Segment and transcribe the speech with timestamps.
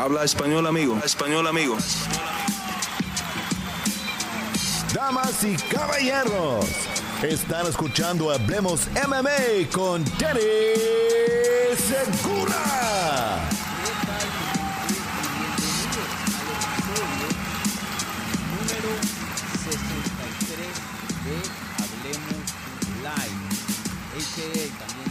[0.00, 0.98] Habla español, amigo.
[1.04, 1.76] Español, amigo.
[4.94, 6.64] Damas y caballeros,
[7.22, 10.40] están escuchando Hablemos MMA con Danny
[11.76, 13.44] Segura.
[18.56, 18.90] número
[19.68, 20.64] 63
[21.26, 21.36] de
[21.76, 22.44] Hablemos
[23.04, 23.40] Live,
[24.16, 24.86] a.k.a.
[24.86, 25.09] también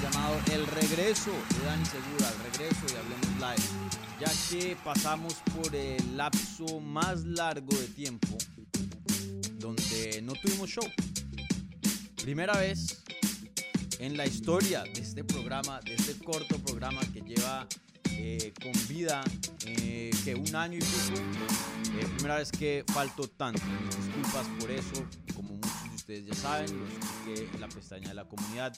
[1.09, 3.89] Regreso de Dani Segura, el regreso de Hablemos Live,
[4.19, 8.37] ya que pasamos por el lapso más largo de tiempo
[9.57, 10.83] donde no tuvimos show.
[12.21, 13.01] Primera vez
[13.97, 17.67] en la historia de este programa, de este corto programa que lleva
[18.11, 19.23] eh, con vida
[19.65, 21.19] eh, que un año y pico.
[21.97, 23.63] Eh, primera vez que faltó tanto.
[23.97, 25.07] Disculpas por eso.
[25.33, 25.58] Como
[26.09, 28.75] ustedes ya saben, lo expliqué en la pestaña de la comunidad.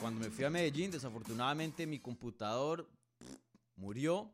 [0.00, 2.90] cuando me fui a Medellín, desafortunadamente mi computador
[3.76, 4.30] murió.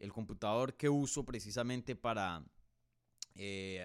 [0.00, 2.44] El computador que uso precisamente para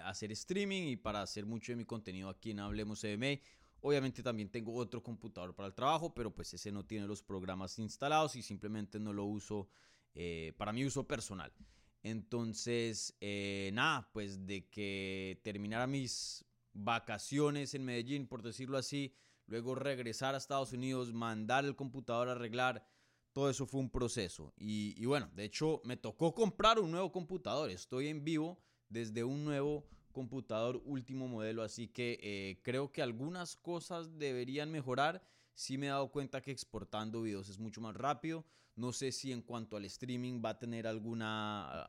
[0.06, 3.40] hacer streaming y para hacer mucho de mi contenido aquí en Hablemos CMA
[3.82, 7.78] Obviamente también tengo otro computador para el trabajo, pero pues ese no tiene los programas
[7.78, 9.70] instalados y simplemente no lo uso
[10.16, 11.54] eh, para mi uso personal.
[12.02, 16.44] Entonces, eh, nada, pues de que terminara mis
[16.76, 19.16] vacaciones en Medellín, por decirlo así,
[19.48, 22.86] luego regresar a Estados Unidos, mandar el computador a arreglar,
[23.34, 24.54] todo eso fue un proceso.
[24.58, 28.60] Y, bueno, de hecho me tocó comprar un nuevo computador, estoy en vivo
[28.90, 35.22] desde un nuevo computador último modelo, así que eh, creo que algunas cosas deberían mejorar.
[35.54, 38.46] Sí me he dado cuenta que exportando videos es mucho más rápido.
[38.76, 41.88] No sé si en cuanto al streaming va a tener alguna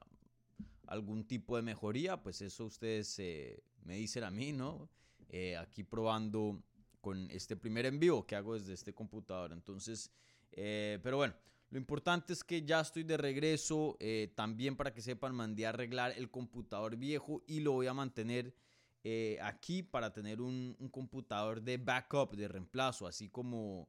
[0.86, 4.90] algún tipo de mejoría, pues eso ustedes eh, me dicen a mí, ¿no?
[5.28, 6.62] Eh, aquí probando
[7.00, 9.52] con este primer envío que hago desde este computador.
[9.52, 10.10] Entonces,
[10.52, 11.34] pero bueno,
[11.70, 13.96] lo importante es que ya estoy de regreso.
[13.98, 17.94] Eh, también para que sepan, mandé a arreglar el computador viejo y lo voy a
[17.94, 18.54] mantener
[19.02, 23.88] eh, aquí para tener un, computador de backup, de reemplazo, así como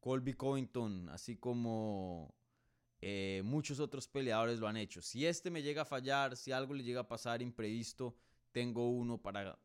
[0.00, 2.34] Colby Covington, así como
[3.00, 5.00] eh, muchos otros peleadores lo han hecho.
[5.00, 8.14] Si este me llega a fallar, si algo le llega a pasar imprevisto,
[8.54, 9.58] tengo uno para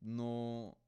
[0.00, 0.78] no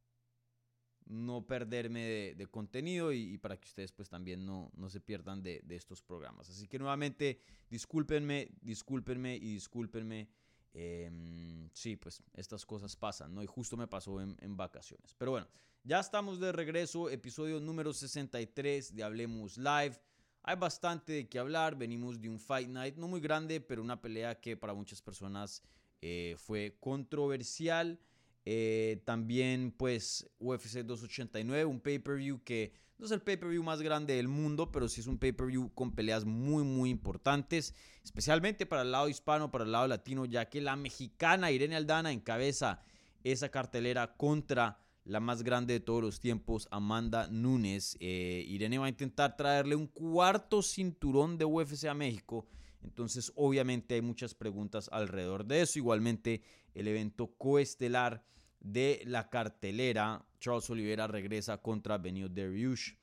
[1.08, 5.62] no perderme de, contenido y, para que ustedes pues también no, no se pierdan de,
[5.70, 6.50] estos programas.
[6.50, 7.40] Así que nuevamente
[7.70, 10.28] discúlpenme, discúlpenme y discúlpenme.
[10.74, 13.42] Em, sí, pues estas cosas pasan, ¿no?
[13.42, 15.14] Y justo me pasó en, en, vacaciones.
[15.14, 15.48] Pero bueno,
[15.82, 19.98] ya estamos de regreso, episodio número 63 de Hablemos Live.
[20.42, 24.00] Hay bastante de qué hablar, venimos de un Fight Night, no muy grande, pero una
[24.00, 25.62] pelea que para muchas personas
[26.02, 27.98] eh, fue controversial.
[28.44, 34.26] Eh, también pues UFC 289, un pay-per-view que no es el pay-per-view más grande del
[34.26, 39.08] mundo, pero sí es un pay-per-view con peleas muy muy importantes, especialmente para el lado
[39.08, 42.80] hispano, para el lado latino, ya que la mexicana Irene Aldana encabeza
[43.22, 47.96] esa cartelera contra la más grande de todos los tiempos, Amanda Nunes.
[48.00, 52.46] Eh, Irene va a intentar traerle un cuarto cinturón de UFC a México.
[52.82, 55.78] Entonces, obviamente hay muchas preguntas alrededor de eso.
[55.78, 56.42] Igualmente,
[56.74, 58.24] el evento coestelar
[58.60, 60.24] de la cartelera.
[60.40, 62.94] Charles Oliveira regresa contra Benio Dariush.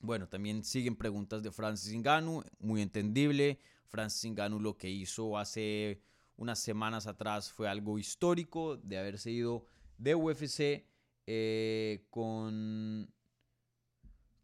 [0.00, 3.58] Bueno, también siguen preguntas de Francis Ngannou, muy entendible.
[3.86, 6.02] Francis Ngannou lo que hizo hace
[6.36, 9.66] unas semanas atrás fue algo histórico de haberse ido
[9.96, 10.84] de UFC
[11.26, 13.08] eh, con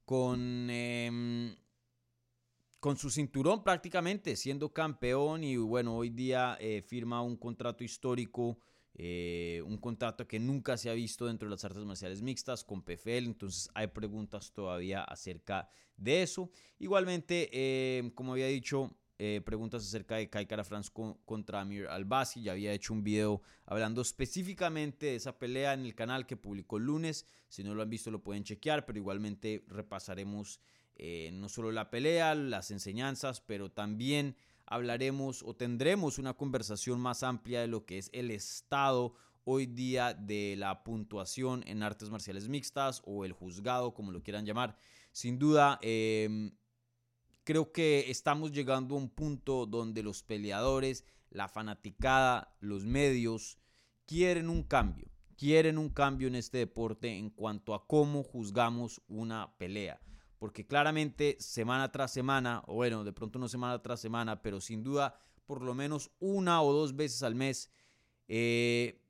[0.05, 1.55] con em,
[2.81, 8.59] con su cinturón prácticamente siendo campeón y bueno hoy día eh, firma un contrato histórico
[8.95, 12.83] eh, un contrato que nunca se ha visto dentro de las artes marciales mixtas con
[12.83, 16.51] PFL, entonces hay preguntas todavía acerca de eso.
[16.79, 18.91] Igualmente, eh, como había dicho,
[19.23, 20.91] eh, preguntas acerca de Kai Kara France
[21.27, 22.43] contra Amir Albasi.
[22.43, 26.79] Ya había hecho un video hablando específicamente de esa pelea en el canal que publicó
[26.79, 27.27] el lunes.
[27.51, 30.59] Si no lo han visto, lo pueden chequear, pero igualmente repasaremos
[31.33, 37.61] no solo la pelea, las enseñanzas, pero también hablaremos o tendremos una conversación más amplia
[37.61, 39.15] de lo que es el estado
[39.45, 44.47] hoy día de la puntuación en artes marciales mixtas o el juzgado, como lo quieran
[44.47, 44.77] llamar.
[45.13, 46.53] Sin duda, em,
[47.51, 53.59] creo que estamos llegando a un punto donde los peleadores, la fanaticada, los medios
[54.07, 55.11] quieren un cambio.
[55.37, 60.01] Quieren un cambio en este deporte en cuanto a cómo juzgamos una pelea
[60.39, 64.85] porque claramente semana tras semana, o bueno, de pronto no semana tras semana, pero sin
[64.85, 67.69] duda por lo menos una o dos veces al mes,
[68.29, 69.03] eh,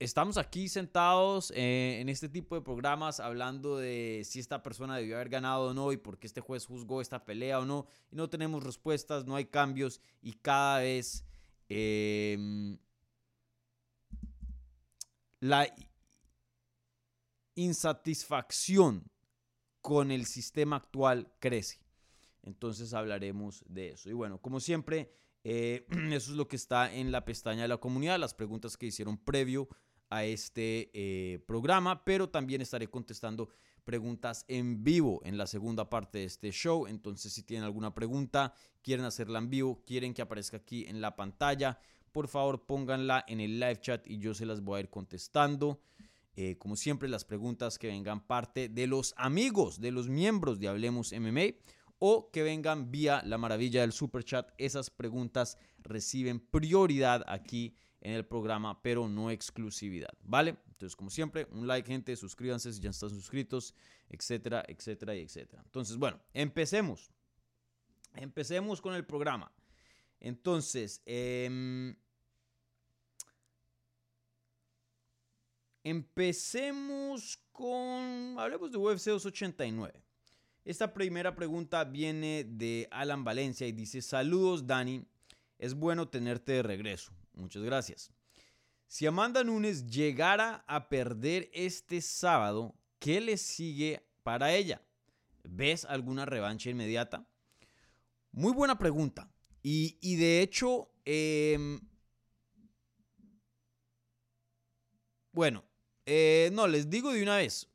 [0.00, 5.16] estamos aquí sentados eh, en este tipo de programas hablando de si esta persona debió
[5.16, 7.86] haber ganado o no y por qué este juez juzgó esta pelea o no.
[8.10, 11.24] Y no tenemos respuestas, no hay cambios y cada vez
[11.68, 12.78] em,
[15.40, 15.66] la
[17.54, 19.10] insatisfacción
[19.80, 21.80] con el sistema actual crece.
[22.42, 24.08] Entonces hablaremos de eso.
[24.10, 27.78] Y bueno, como siempre, eh, eso es lo que está en la pestaña de la
[27.78, 29.68] comunidad, las preguntas que hicieron previo
[30.10, 33.48] a este eh, programa, pero también estaré contestando
[33.84, 36.86] preguntas en vivo en la segunda parte de este show.
[36.86, 41.14] Entonces, si tienen alguna pregunta, quieren hacerla en vivo, quieren que aparezca aquí en la
[41.14, 41.78] pantalla,
[42.12, 45.80] por favor pónganla en el live chat y yo se las voy a ir contestando.
[46.34, 50.68] Eh, como siempre, las preguntas que vengan parte de los amigos, de los miembros de
[50.68, 51.54] Hablemos MMA
[51.98, 54.50] o que vengan vía la maravilla del super chat.
[54.58, 57.74] Esas preguntas reciben prioridad aquí
[58.06, 60.56] en el programa, pero no exclusividad, ¿vale?
[60.68, 63.74] Entonces, como siempre, un like, gente, suscríbanse si ya están suscritos,
[64.08, 65.60] etcétera, etcétera y etcétera.
[65.64, 67.10] Entonces, bueno, empecemos.
[68.14, 69.50] Empecemos con el programa.
[70.20, 71.96] Entonces, em,
[75.82, 80.00] empecemos con, hablemos de UFC 289.
[80.64, 85.04] Esta primera pregunta viene de Alan Valencia y dice, saludos Dani,
[85.58, 87.12] es bueno tenerte de regreso.
[87.36, 88.10] Muchas gracias.
[88.86, 94.82] Si Amanda Nunes llegara a perder este sábado, ¿qué le sigue para ella?
[95.44, 97.28] ¿Ves alguna revancha inmediata?
[98.32, 99.30] Muy buena pregunta.
[99.62, 101.80] Y, de hecho, em,
[105.32, 105.64] bueno,
[106.04, 107.68] eh, no, les digo de una vez.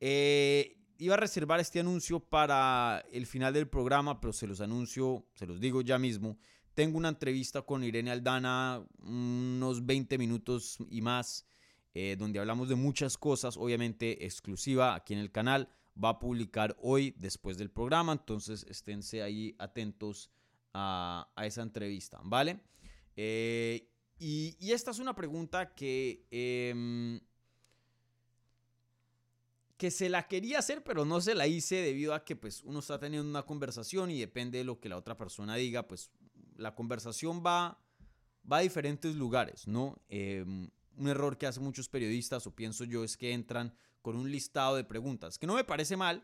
[0.00, 5.26] Eh, iba a reservar este anuncio para el final del programa, pero se los anuncio,
[5.34, 6.38] se los digo ya mismo.
[6.80, 11.46] Tengo una entrevista con Irene Aldana, unos 20 minutos y más,
[11.92, 15.68] eh, donde hablamos de muchas cosas, obviamente exclusiva aquí en el canal.
[16.02, 20.30] Va a publicar hoy después del programa, entonces esténse ahí atentos
[20.72, 22.62] a, esa entrevista, ¿vale?
[23.14, 23.86] Eh,
[24.18, 27.20] y, y, esta es una pregunta que, em,
[29.76, 32.78] que se la quería hacer, pero no se la hice debido a que pues, uno
[32.78, 36.10] está teniendo una conversación y depende de lo que la otra persona diga, pues
[36.60, 37.78] la conversación va,
[38.50, 39.98] va a diferentes lugares, ¿no?
[40.08, 44.30] Em, un error que hacen muchos periodistas, o pienso yo, es que entran con un
[44.30, 46.22] listado de preguntas, que no me parece mal,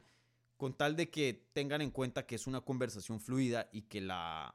[0.57, 4.55] con tal de que tengan en cuenta que es una conversación fluida y que la,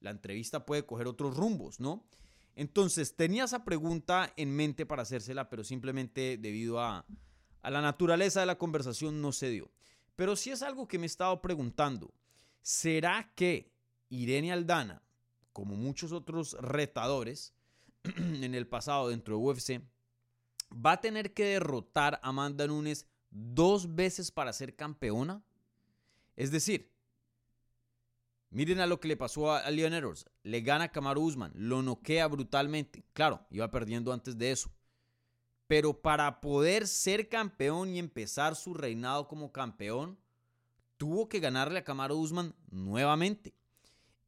[0.00, 2.06] la entrevista puede coger otros rumbos, ¿no?
[2.54, 7.06] Entonces, tenía esa pregunta en mente para hacérsela, pero simplemente debido a,
[7.62, 9.70] a la naturaleza de la conversación no se dio.
[10.16, 12.12] Pero sí es algo que me he estado preguntando.
[12.60, 13.72] ¿Será que
[14.10, 15.02] Irene Aldana
[15.52, 17.54] como muchos otros retadores
[18.04, 19.82] en el pasado dentro de UFC,
[20.72, 25.42] va a tener que derrotar a Amanda Nunes dos veces para ser campeona.
[26.36, 26.92] Es decir,
[28.50, 30.14] miren a lo que le pasó a Leon.
[30.42, 33.04] Le gana a Usman, lo noquea brutalmente.
[33.12, 34.70] Claro, iba perdiendo antes de eso.
[35.66, 40.18] Pero para poder ser campeón y empezar su reinado como campeón,
[40.96, 43.54] tuvo que ganarle a Kamaru Usman nuevamente.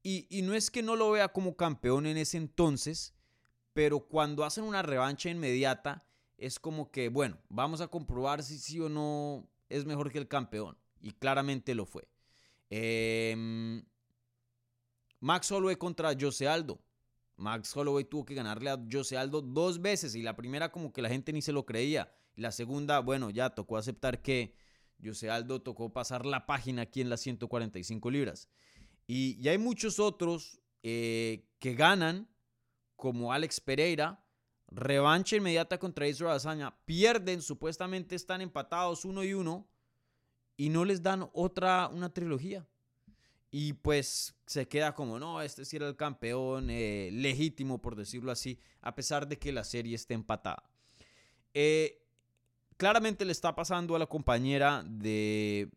[0.07, 3.15] Y, no es que no lo vea como campeón en ese entonces,
[3.73, 6.07] pero cuando hacen una revancha inmediata,
[6.37, 10.29] es como que, bueno, vamos a comprobar si sí o no es mejor que el
[10.29, 10.77] campeón.
[11.01, 12.07] Y claramente lo fue.
[12.69, 13.83] Em,
[15.21, 16.85] Max Holloway contra Jose Aldo.
[17.37, 21.01] Max Holloway tuvo que ganarle a Jose Aldo dos veces y la primera como que
[21.01, 22.13] la gente ni se lo creía.
[22.37, 24.55] Y la segunda, bueno, ya tocó aceptar que
[25.03, 28.51] Jose Aldo tocó pasar la página aquí en las 145 libras.
[29.07, 32.29] Y, hay muchos otros eh, que ganan,
[32.97, 34.25] como Alex Pereira,
[34.69, 39.69] revancha inmediata contra Israel Azaña, pierden, supuestamente están empatados uno y uno,
[40.57, 42.67] y no les dan otra, una trilogía.
[43.51, 48.33] Y pues se queda como, no, este sí era el campeón eh, legítimo, por decirlo
[48.33, 50.69] así, a pesar de que la serie esté empatada.
[51.53, 52.03] Eh,
[52.77, 55.71] claramente le está pasando a la compañera de,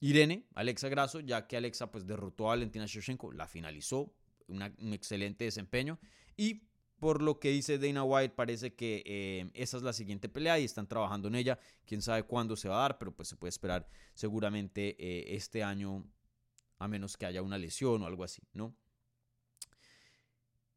[0.00, 4.14] Irene, Alexa Grasso, ya que Alexa pues derrotó a Valentina Shevchenko, la finalizó,
[4.46, 5.98] un excelente desempeño
[6.36, 10.58] y por lo que dice Dana White parece que eh, esa es la siguiente pelea
[10.58, 13.36] y están trabajando en ella, quién sabe cuándo se va a dar, pero pues se
[13.36, 16.06] puede esperar seguramente eh, este año
[16.78, 18.74] a menos que haya una lesión o algo así, ¿no?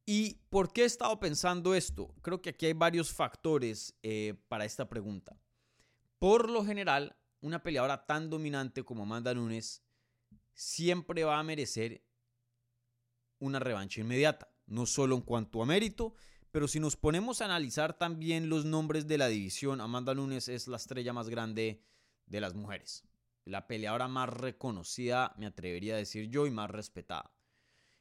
[0.05, 2.15] ¿Y por qué he estado pensando esto?
[2.21, 5.37] Creo que aquí hay varios factores eh, para esta pregunta.
[6.17, 9.83] Por lo general, una peleadora tan dominante como Amanda Nunes
[10.53, 12.03] siempre va a merecer
[13.39, 16.15] una revancha inmediata, no solo en cuanto a mérito,
[16.51, 20.67] Pero si nos ponemos a analizar también los nombres de la división, Amanda Nunes es
[20.67, 21.83] la estrella más grande
[22.25, 23.03] de las mujeres.
[23.45, 27.31] La peleadora más reconocida, me atrevería a decir yo, y más respetada.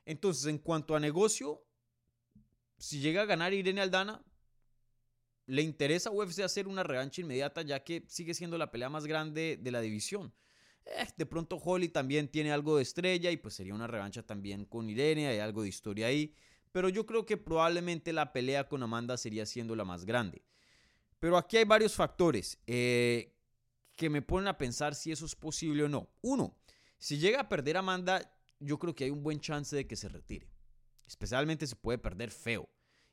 [0.04, 1.64] Entonces, en cuanto a negocio,
[2.78, 4.24] si llega a ganar Irene Aldana,
[5.46, 9.06] le interesa a UFC hacer una revancha inmediata ya que sigue siendo la pelea más
[9.06, 10.32] grande de la división.
[10.84, 14.64] Eh, de pronto Holly también tiene algo de estrella y pues sería una revancha también
[14.64, 16.34] con Irene, hay algo de historia ahí.
[16.72, 20.42] Pero yo creo que probablemente la pelea con Amanda sería siendo la más grande.
[21.18, 23.34] Pero aquí hay varios factores eh,
[23.94, 26.10] que me ponen a pensar si eso es posible o no.
[26.20, 26.58] Uno,
[26.98, 30.08] si llega a perder Amanda, yo creo que hay un buen chance de que se
[30.08, 30.50] retire.
[31.06, 32.68] Especialmente se puede perder feo.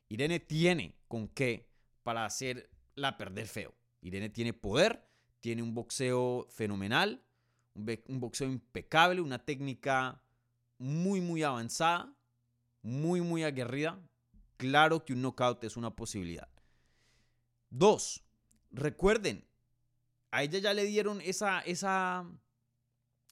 [0.08, 1.73] Irene tiene con qué
[2.04, 3.74] para hacerla perder feo.
[4.00, 5.04] Irene tiene poder,
[5.40, 7.24] tiene un boxeo fenomenal,
[7.74, 10.22] un, boxeo impecable, una técnica
[10.78, 12.14] muy, muy avanzada,
[12.82, 13.98] muy, muy aguerrida.
[14.56, 16.48] Claro que un knockout es una posibilidad.
[17.70, 18.22] Dos,
[18.70, 19.44] recuerden,
[20.30, 22.30] a ella ya le dieron esa, esa,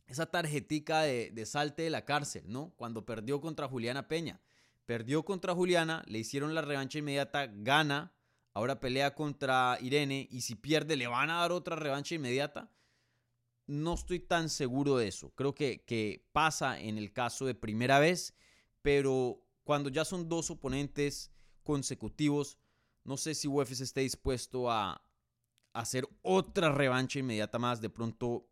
[0.07, 2.73] esa tarjetica de, de salte de la cárcel, ¿no?
[2.77, 4.41] Cuando perdió contra Juliana Peña.
[4.87, 8.13] Perdió contra Juliana, le hicieron la revancha inmediata, gana,
[8.55, 12.71] ahora pelea contra Irene y si pierde le van a dar otra revancha inmediata.
[13.67, 15.31] No estoy tan seguro de eso.
[15.35, 18.35] Creo que, que pasa en el caso de primera vez,
[18.83, 21.33] pero cuando ya son dos oponentes
[21.63, 22.59] consecutivos,
[23.05, 25.05] no sé si UFC esté dispuesto a,
[25.73, 27.81] hacer otra revancha inmediata más.
[27.81, 28.49] De pronto,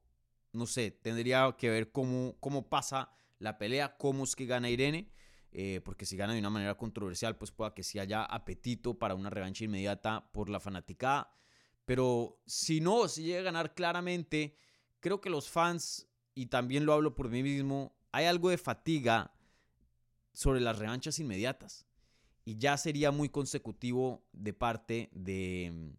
[0.52, 5.10] no sé, tendría que ver cómo, cómo pasa la pelea, cómo es que gana Irene.
[5.52, 9.14] Eh, porque si gana de una manera controversial, pues pueda que sí haya apetito para
[9.14, 11.34] una revancha inmediata por la fanaticada.
[11.84, 14.56] Pero si no, si llega a ganar claramente,
[15.00, 19.34] creo que los fans, y también lo hablo por mí mismo, hay algo de fatiga
[20.32, 21.86] sobre las revanchas inmediatas.
[22.44, 25.92] Y ya sería muy consecutivo de parte de,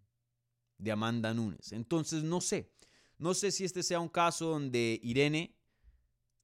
[0.77, 1.73] de Amanda Nunes.
[1.73, 2.71] Entonces, no sé.
[3.17, 5.55] No sé si este sea un caso donde Irene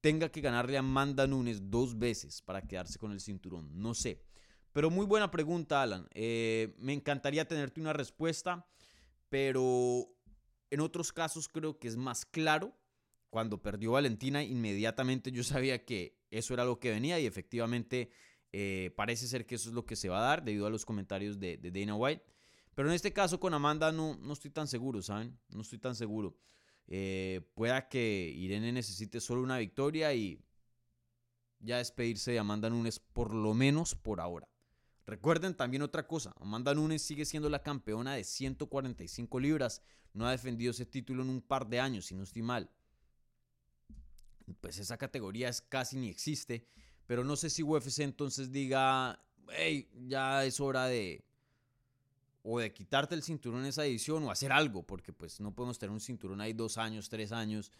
[0.07, 3.69] tenga que ganarle a Amanda Nunes dos veces para quedarse con el cinturón.
[3.73, 4.23] No sé.
[4.71, 6.07] Pero muy buena pregunta, Alan.
[6.13, 8.65] Eh, me encantaría tenerte una respuesta,
[9.27, 10.07] pero
[10.69, 12.73] en otros casos creo que es más claro.
[13.29, 18.09] Cuando perdió Valentina, inmediatamente yo sabía que eso era lo que venía y efectivamente
[18.53, 20.85] eh, parece ser que eso es lo que se va a dar debido a los
[20.85, 22.23] comentarios de, de Dana White.
[22.75, 25.37] Pero en este caso con Amanda no, no estoy tan seguro, ¿saben?
[25.49, 26.37] No estoy tan seguro.
[26.87, 30.41] Eh, pueda que Irene necesite solo una victoria y
[31.59, 34.47] ya despedirse de Amanda Nunes por lo menos por ahora.
[35.05, 39.81] Recuerden también otra cosa, Amanda Nunes sigue siendo la campeona de 145 libras,
[40.13, 42.69] no ha defendido ese título en un par de años, si no estoy mal.
[44.61, 46.67] Pues esa categoría es, casi ni existe,
[47.05, 51.26] pero no sé si UFC entonces diga, hey, ya es hora de,
[52.49, 55.77] o de quitarte el cinturón en esa edición o hacer algo, porque pues no podemos
[55.77, 57.73] tener un cinturón ahí dos años, tres años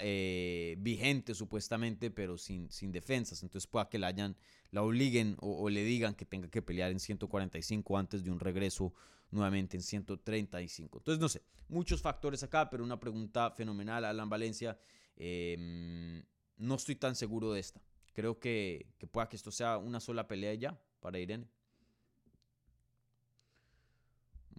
[0.00, 3.42] eh, vigente supuestamente, pero sin, sin defensas.
[3.42, 4.34] Entonces pueda que la hayan,
[4.70, 8.94] la obliguen o, le digan que tenga que pelear en 145 antes de un regreso
[9.30, 10.98] nuevamente en 135.
[10.98, 14.78] Entonces no sé, muchos factores acá, pero una pregunta fenomenal, Alan Valencia.
[15.16, 16.24] Em,
[16.56, 17.82] no estoy tan seguro de esta.
[18.14, 21.46] Creo que, que pueda que esto sea una sola pelea ya para Irene.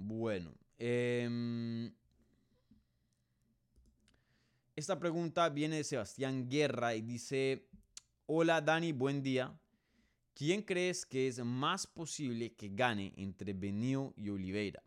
[0.02, 1.94] Bueno, em,
[4.78, 7.68] esta pregunta viene de Sebastián Guerra y dice,
[8.26, 9.60] hola Dani, buen día.
[10.34, 14.82] ¿Quién crees que es más posible que gane entre Benio y Oliveira?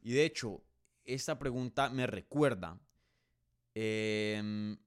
[0.00, 0.62] Y de hecho,
[1.04, 2.80] esta pregunta me recuerda
[3.74, 4.78] em,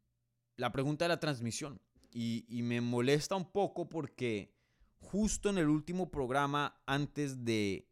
[0.56, 1.82] la pregunta de la transmisión.
[2.14, 4.56] Y, y, me molesta un poco porque
[5.00, 7.91] justo en el último programa, antes de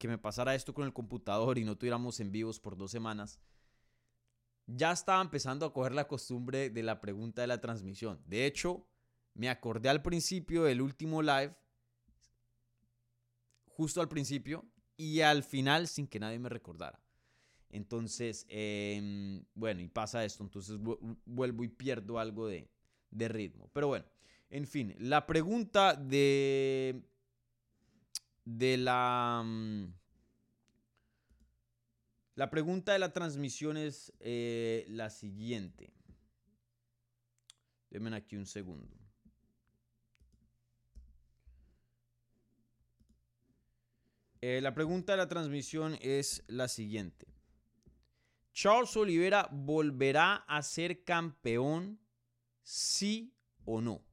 [0.00, 3.38] que me pasara esto con el computador y no tuviéramos en vivos por dos semanas,
[4.66, 8.18] ya estaba empezando a coger la costumbre de la pregunta de la transmisión.
[8.24, 8.88] De hecho,
[9.34, 11.54] me acordé al principio del último live,
[13.66, 14.64] justo al principio,
[14.96, 17.04] y al final sin que nadie me recordara.
[17.68, 20.78] Entonces, em, bueno, y pasa esto, entonces
[21.26, 22.70] vuelvo y pierdo algo de,
[23.10, 23.68] de ritmo.
[23.74, 24.06] Pero bueno,
[24.48, 27.04] en fin, la pregunta de
[28.58, 29.42] de la...
[29.44, 29.94] Mm,
[32.34, 35.92] la pregunta de la transmisión es eh, la siguiente.
[37.90, 38.96] Denme aquí un segundo.
[44.40, 47.26] Eh, la pregunta de la transmisión es la siguiente.
[48.52, 52.00] ¿Charles Oliveira volverá a ser campeón,
[52.62, 54.09] sí o no?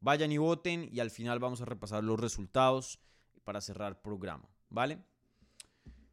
[0.00, 3.00] Vayan y voten y al final vamos a repasar los resultados
[3.44, 4.98] para cerrar programa, ¿vale?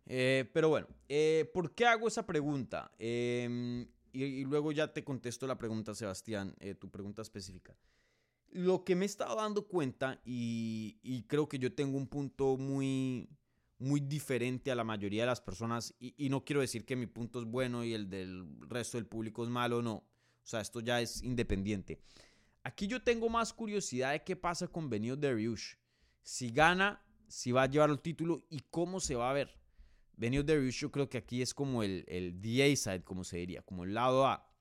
[0.06, 2.92] Eh, pero bueno, eh, ¿por qué hago esa pregunta?
[2.98, 7.78] Em, y, luego ya te contesto la pregunta, Sebastián, eh, tu pregunta específica.
[8.50, 13.30] Lo que me he estado dando cuenta, y, creo que yo tengo un punto muy,
[13.80, 17.08] muy diferente a la mayoría de las personas, y, y, no quiero decir que mi
[17.08, 19.96] punto es bueno y el del resto del público es malo, no.
[19.96, 22.00] O sea, esto ya es independiente.
[22.68, 25.76] Aquí yo tengo más curiosidad de qué pasa con Benio Dariush.
[26.22, 29.58] Si gana, si va a llevar el título y cómo se va a ver.
[30.18, 33.62] Benio Dariush yo creo que aquí es como el, el DA side, como se diría,
[33.62, 34.54] como el lado A.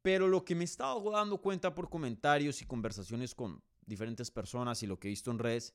[0.00, 4.82] Pero lo que me he estado dando cuenta por comentarios y conversaciones con diferentes personas
[4.82, 5.74] y lo que he visto en redes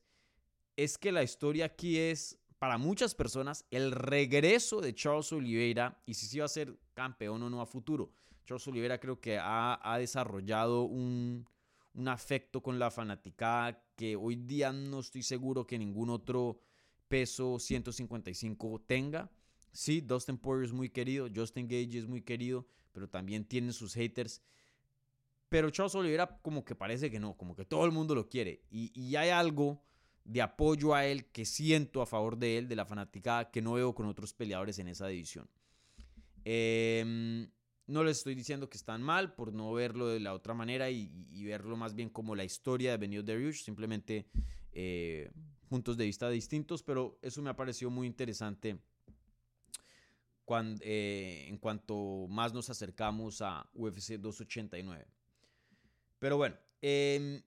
[0.74, 6.14] es que la historia aquí es, para muchas personas, el regreso de Charles Oliveira y
[6.14, 8.12] si sí va a ser campeón o no a futuro.
[8.46, 11.46] Charles Oliveira creo que ha, desarrollado un,
[12.06, 16.60] afecto con la fanaticada que hoy día no estoy seguro que ningún otro
[17.08, 19.30] peso 155 tenga.
[19.72, 23.94] Sí, Dustin Poirier es muy querido, Justin Gage es muy querido, pero también tiene sus
[23.94, 24.42] haters.
[25.48, 28.62] Pero Charles Oliveira como que parece que no, como que todo el mundo lo quiere.
[28.70, 29.82] Y, y hay algo
[30.24, 33.72] de apoyo a él que siento a favor de él, de la fanaticada, que no
[33.72, 35.48] veo con otros peleadores en esa división.
[36.44, 37.48] Eh,
[37.86, 41.08] no les estoy diciendo que están mal por no verlo de la otra manera y,
[41.44, 44.26] verlo más bien como la historia de Benio simplemente
[44.72, 45.30] eh,
[45.68, 48.78] puntos de vista distintos, pero eso me ha parecido muy interesante
[50.44, 55.06] cuando, eh, en cuanto más nos acercamos a UFC 289.
[56.18, 57.42] Pero bueno, em,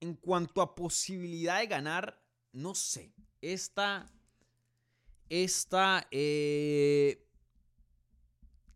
[0.00, 2.20] en cuanto a posibilidad de ganar,
[2.52, 4.06] no sé, esta,
[5.28, 7.27] esta, eh,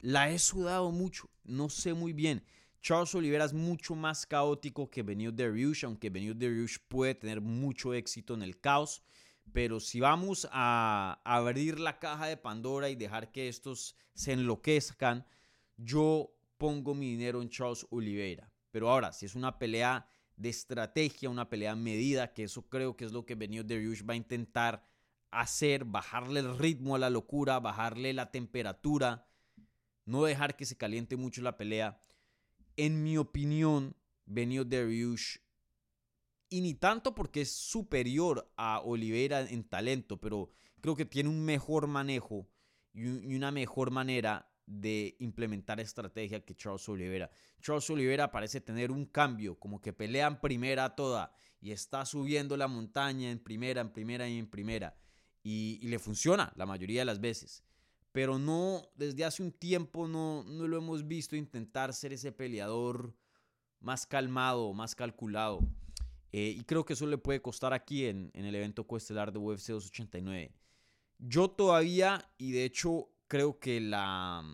[0.03, 2.45] la he sudado mucho, no sé muy bien.
[2.83, 7.95] Charles Oliveira es mucho más caótico que Benio Dariush, aunque Benio Dariush puede tener mucho
[7.95, 9.03] éxito en el caos.
[9.53, 15.25] Pero si vamos a abrir la caja de Pandora y dejar que estos se enloquezcan,
[15.77, 18.53] yo pongo mi dinero en Charles Oliveira.
[18.73, 23.05] Pero ahora, si es una pelea de estrategia, una pelea medida, que eso creo que
[23.05, 24.85] es lo que Benio Dariush va a intentar
[25.31, 29.27] hacer, bajarle el ritmo a la locura, bajarle la temperatura,
[30.05, 31.99] no dejar que se caliente mucho la pelea.
[32.77, 35.39] En mi opinión, Benio Dariush,
[36.49, 41.45] y ni tanto porque es superior a Oliveira en talento, pero creo que tiene un
[41.45, 42.47] mejor manejo
[42.93, 47.31] y una mejor manera de implementar estrategia que Charles Oliveira.
[47.63, 52.57] Charles Oliveira parece tener un cambio, como que pelea en primera toda y está subiendo
[52.59, 54.95] la montaña en primera, en primera y en primera.
[55.43, 57.65] Y, y le funciona la mayoría de las veces
[58.13, 63.15] pero no, desde hace un tiempo no, no lo hemos visto intentar ser ese peleador
[63.81, 65.61] más calmado, más calculado.
[66.31, 69.39] Eh, y creo que eso le puede costar aquí en, en el evento coestelar de
[69.39, 70.55] UFC 289.
[71.19, 74.45] Yo todavía, y de hecho creo que la...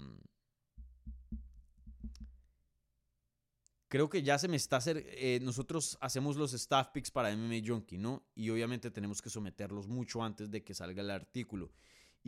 [3.89, 5.03] Creo que ya se me está hacer.
[5.07, 8.23] Eh, nosotros hacemos los staff picks para MMA Junkie, ¿no?
[8.35, 11.73] Y obviamente tenemos que someterlos mucho antes de que salga el artículo.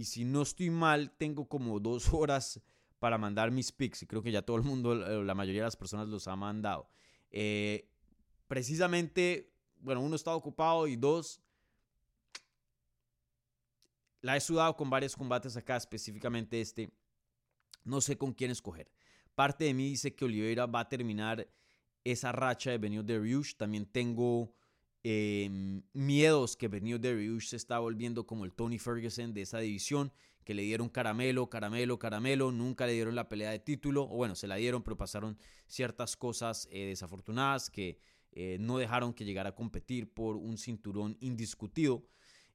[0.00, 2.58] Y si no estoy mal, tengo como dos horas
[2.98, 4.02] para mandar mis picks.
[4.02, 6.34] Y creo que ya todo el mundo, eh, la mayoría de las personas los ha
[6.36, 6.88] mandado.
[7.30, 7.86] Eh,
[8.48, 11.42] precisamente, bueno, uno está ocupado y dos,
[14.22, 16.90] la he sudado con varios combates acá, específicamente este.
[17.84, 18.90] No sé con quién escoger.
[19.34, 21.46] Parte de mí dice que Oliveira va a terminar
[22.04, 23.54] esa racha de Benio de Riush.
[23.56, 24.54] También tengo
[25.02, 30.12] Em, miedos que Benio Dariush se está volviendo como el Tony Ferguson de esa división,
[30.44, 34.34] que le dieron caramelo, caramelo, caramelo, nunca le dieron la pelea de título, o bueno,
[34.34, 37.98] se la dieron, pero pasaron ciertas cosas eh, desafortunadas que
[38.32, 42.06] eh, no dejaron que llegara a competir por un cinturón indiscutido.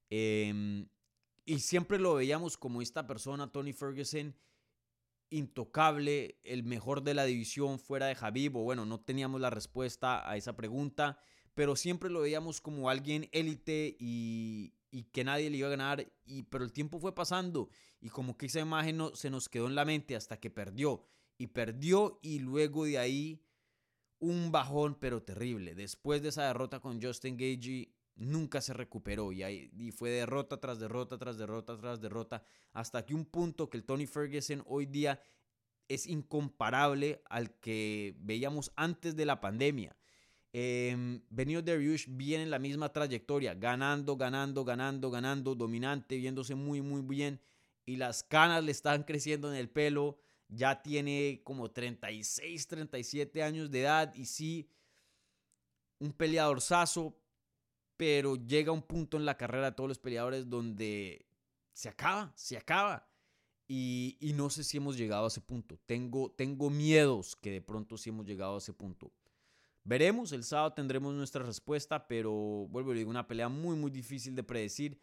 [0.09, 0.87] Em,
[1.45, 4.35] y siempre lo veíamos como esta persona, Tony Ferguson,
[5.31, 10.29] intocable, el mejor de la división fuera de Javib, o bueno, no teníamos la respuesta
[10.29, 11.19] a esa pregunta
[11.55, 14.73] pero siempre lo veíamos como alguien élite y,
[15.11, 18.45] que nadie le iba a ganar, y, pero el tiempo fue pasando y como que
[18.45, 21.03] esa imagen no, se nos quedó en la mente hasta que perdió,
[21.37, 23.41] y perdió y luego de ahí
[24.19, 25.75] un bajón pero terrible.
[25.75, 30.59] Después de esa derrota con Justin Gagey nunca se recuperó y, ahí, y fue derrota
[30.59, 32.41] tras derrota tras derrota tras derrota
[32.71, 35.21] hasta que un punto que el Tony Ferguson hoy día
[35.89, 39.95] es incomparable al que veíamos antes de la pandemia.
[40.57, 46.81] Eh, Benio Dariush viene en la misma trayectoria, ganando, ganando, ganando, ganando, dominante, viéndose muy,
[46.81, 47.41] muy bien.
[47.85, 50.17] Y las canas le están creciendo en el pelo.
[50.47, 54.15] Ya tiene como 36, 37 años de edad.
[54.15, 54.69] Y sí,
[55.99, 57.19] un peleador saso,
[57.97, 61.25] pero llega un punto en la carrera de todos los peleadores donde
[61.73, 63.09] se acaba, se acaba.
[63.67, 65.77] Y, y, no sé si hemos llegado a ese punto.
[65.85, 69.11] Tengo, tengo miedos que de pronto sí hemos llegado a ese punto.
[69.87, 72.33] Veremos, el sábado tendremos nuestra respuesta, pero
[72.69, 74.99] vuelvo a digo, una pelea muy, muy difícil de predecir.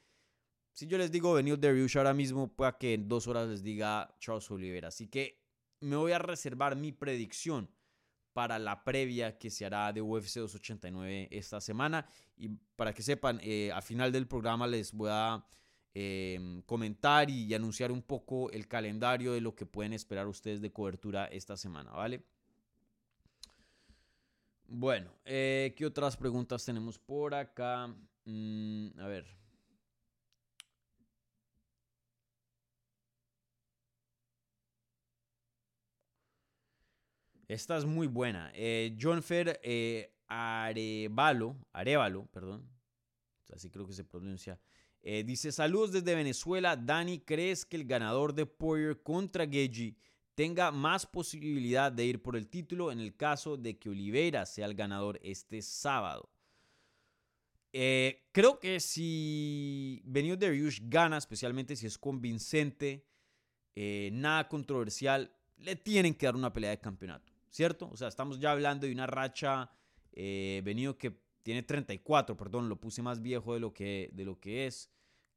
[0.72, 4.12] Si yo les digo Benil Dariush ahora mismo, pueda que en dos horas les diga
[4.18, 4.88] Charles Oliveira.
[4.88, 5.40] Así que
[5.80, 7.70] me voy a reservar mi predicción
[8.32, 12.04] para la previa que se hará de UFC 289 esta semana.
[12.36, 15.46] Y para que sepan, eh, a final del programa les voy a
[15.94, 20.72] em, comentar y anunciar un poco el calendario de lo que pueden esperar ustedes de
[20.72, 22.24] cobertura esta semana, ¿vale?
[24.74, 27.94] Bueno, eh, ¿qué otras preguntas tenemos por acá?
[28.24, 29.26] Mm, a ver.
[37.46, 38.50] Esta es muy buena.
[38.54, 42.66] Eh, John Fer eh, Arevalo, Arevalo, perdón,
[43.54, 44.58] así creo que se pronuncia.
[45.02, 46.76] Eh, dice, saludos desde Venezuela.
[46.76, 49.98] Dani, ¿crees que el ganador de Poirier contra Geji
[50.34, 54.66] tenga más posibilidad de ir por el título en el caso de que Oliveira sea
[54.66, 56.28] el ganador este sábado?
[58.32, 63.06] creo que si Benio Dariush gana, especialmente si es convincente,
[64.12, 67.32] nada controversial, le tienen que dar una pelea de campeonato.
[67.52, 67.88] ¿cierto?
[67.92, 69.70] O sea, estamos ya hablando de una racha
[70.12, 74.40] eh, venido que tiene 34, perdón, lo puse más viejo de lo que, de lo
[74.40, 74.90] que es.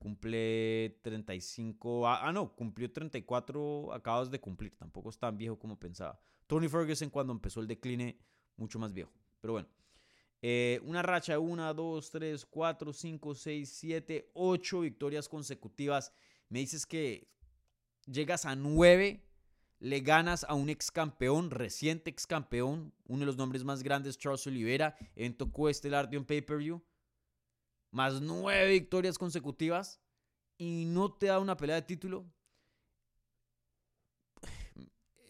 [0.05, 5.79] Cumple 35, ah, ah no, cumplió 34 acabados de cumplir, tampoco es tan viejo como
[5.79, 6.19] pensaba.
[6.45, 8.15] Tony Ferguson cuando empezó el decline,
[8.55, 9.67] mucho más viejo, pero bueno.
[10.43, 16.13] Eh, una racha de 1, 2, 3, 4, 5, 6, 7, 8 victorias consecutivas.
[16.49, 17.27] Me dices que
[18.05, 19.23] llegas a 9
[19.79, 24.19] le ganas a un ex campeón, reciente ex campeón, uno de los nombres más grandes,
[24.19, 26.79] Charles Oliveira, evento coestelar de un pay-per-view,
[27.95, 30.01] más nueve victorias consecutivas
[30.57, 32.29] y no te da una pelea de título.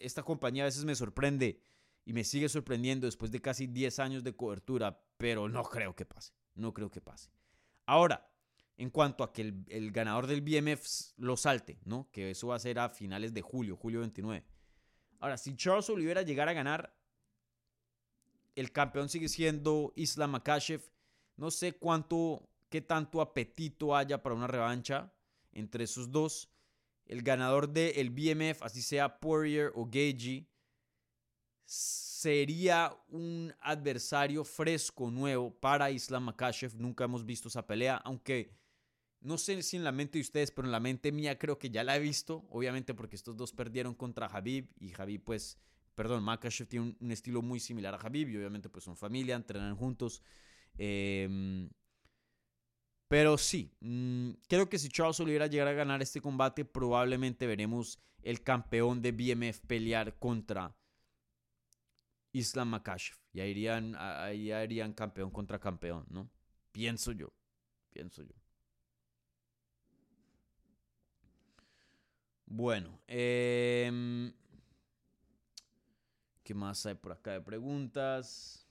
[0.00, 1.62] Esta compañía a veces me sorprende
[2.04, 6.04] y me sigue sorprendiendo después de casi 10 años de cobertura, pero no creo que
[6.04, 7.30] pase, no creo que pase.
[7.86, 8.28] Ahora,
[8.76, 10.84] en cuanto a que el, ganador del BMF
[11.18, 12.10] lo salte, ¿no?
[12.10, 14.44] Que eso va a ser a finales de julio, julio 29.
[15.20, 16.98] Ahora, si Charles Oliveira llegara a ganar,
[18.56, 20.82] el campeón sigue siendo Islam Makashev.
[21.36, 25.12] No sé cuánto, qué tanto apetito haya para una revancha
[25.52, 26.50] entre esos dos.
[27.06, 30.48] El ganador del BMF, así sea Poirier o Gagey,
[31.64, 36.74] sería un adversario fresco, nuevo para Islam Makashev.
[36.76, 38.56] Nunca hemos visto esa pelea, aunque
[39.20, 41.70] no sé si en la mente de ustedes, pero en la mente mía creo que
[41.70, 42.46] ya la he visto.
[42.50, 45.58] Obviamente porque estos dos perdieron contra Habib y Habib pues,
[45.94, 49.74] perdón, Makashev tiene un, estilo muy similar a Habib y obviamente pues son familia, entrenan
[49.76, 50.22] juntos.
[50.78, 51.68] Em,
[53.08, 57.98] pero sí, mm, creo que si Charles Oliveira llegara a ganar este combate, probablemente veremos
[58.22, 60.74] el campeón de BMF pelear contra
[62.32, 63.16] Islam Makashev.
[63.32, 66.28] Y ahí irían, ahí irían campeón contra campeón, ¿no?
[66.72, 67.32] Pienso yo,
[67.92, 68.34] pienso yo.
[72.46, 74.32] Bueno, em,
[76.42, 78.65] ¿qué más hay por acá de preguntas?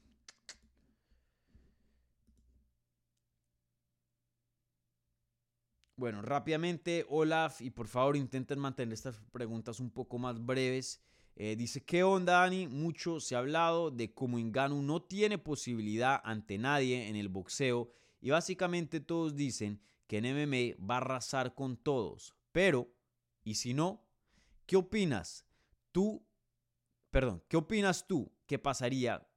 [5.97, 11.01] Bueno, rápidamente, Olaf, y por favor intenten mantener estas preguntas un poco más breves.
[11.35, 12.67] Eh, dice, ¿qué onda, Dani?
[12.67, 17.91] Mucho se ha hablado de cómo Inganu no tiene posibilidad ante nadie en el boxeo
[18.21, 22.89] y básicamente todos dicen que en MMA va a arrasar con todos, pero
[23.43, 24.05] y si no,
[24.65, 25.45] ¿qué opinas?
[25.91, 26.25] Tú,
[27.09, 29.27] perdón, ¿qué opinas tú ¿Qué pasaría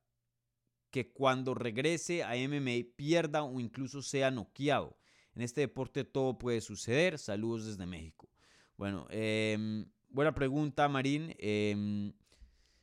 [0.90, 4.99] que cuando regrese a MMA pierda o incluso sea noqueado?
[5.38, 7.16] En este deporte todo puede suceder.
[7.16, 8.29] Saludos desde México.
[8.77, 11.33] Bueno, em, buena pregunta, Marín.
[11.38, 12.12] Em,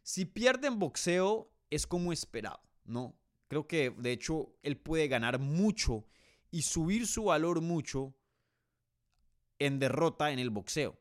[0.02, 3.13] si pierde en boxeo, es como esperado, ¿no?
[3.50, 6.06] Creo que de hecho él puede ganar mucho
[6.50, 8.15] y subir su valor mucho
[9.60, 10.98] en derrota en el boxeo.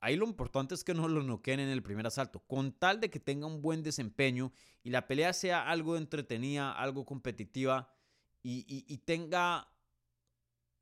[0.00, 3.10] Ahí lo importante es que no lo noqueen en el primer asalto, con tal de
[3.10, 7.92] que tenga un buen desempeño y la pelea sea algo entretenida, algo competitiva
[8.42, 9.68] y, tenga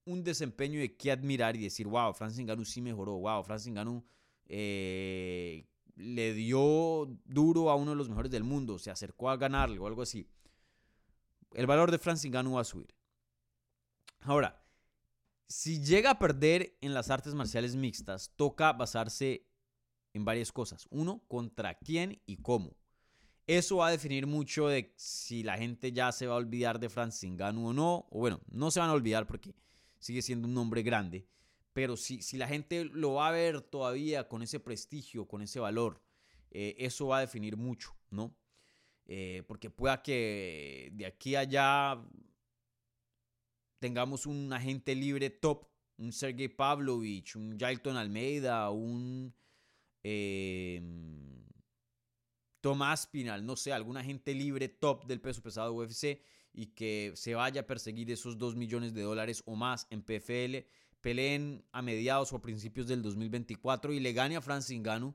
[0.05, 4.05] un desempeño de que admirar y decir, wow, Francis Ngannou sí mejoró, wow, Francis Ngannou
[4.47, 9.79] eh, le dio duro a uno de los mejores del mundo, se acercó a ganarle
[9.79, 10.29] o algo así.
[11.53, 12.95] El valor de Francis Ngannou va a subir.
[14.21, 14.63] Ahora,
[15.47, 19.47] si llega a perder en las artes marciales mixtas, toca basarse
[20.13, 20.87] en varias cosas.
[20.91, 22.77] Uno, contra quién y cómo.
[23.47, 26.89] Eso va a definir mucho de si la gente ya se va a olvidar de
[26.89, 28.07] Francis Ngannou o no.
[28.11, 29.55] O bueno, no se van a olvidar porque
[30.05, 31.27] sigue siendo un nombre grande.
[31.73, 35.61] Pero si, si la gente lo va a ver todavía con ese prestigio, con ese
[35.61, 36.03] valor,
[36.51, 38.37] eh, eso va a definir mucho, ¿no?
[39.07, 42.05] Eh, porque pueda que de aquí a allá
[43.79, 49.35] tengamos un agente libre top, un Sergey Pavlovich, un Jailton Almeida, un
[50.03, 50.83] eh,
[52.61, 56.21] Tomás Pinal, no sé, algún agente libre top del peso pesado UFC
[56.55, 60.67] y que se vaya a perseguir esos 2 millones de dólares o más en PFL,
[61.01, 65.15] peleen a mediados o a principios del 2024 y le gane a Francis Ngannou,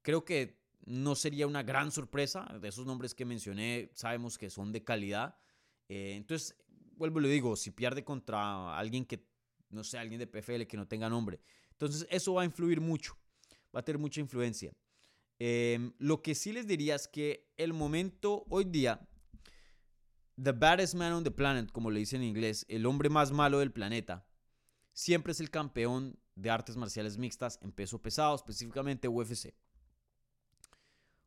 [0.00, 2.46] creo que no sería una gran sorpresa.
[2.60, 5.36] De esos nombres que mencioné, sabemos que son de calidad.
[5.88, 6.56] Eh, entonces,
[6.96, 9.26] vuelvo y le digo, si pierde contra alguien que,
[9.70, 11.40] no sé, alguien de PFL que no tenga nombre.
[11.72, 13.18] Entonces, eso va a influir mucho,
[13.74, 14.72] va a tener mucha influencia.
[15.38, 19.06] Em, lo que sí les diría es que el momento hoy día,
[20.40, 23.58] the baddest man on the planet, como le dicen en inglés, el hombre más malo
[23.58, 24.24] del planeta,
[24.92, 29.52] siempre es el campeón de artes marciales mixtas en peso pesado, específicamente UFC.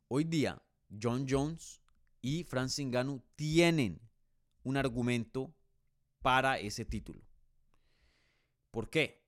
[0.08, 0.62] Hoy día,
[1.02, 1.82] John Jones
[2.22, 4.00] y Francis Ngannou tienen
[4.64, 5.54] un argumento
[6.22, 7.22] para ese título.
[8.72, 9.26] ¿Por qué?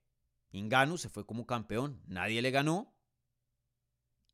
[0.53, 2.92] Ngannou se fue como campeón, nadie le ganó.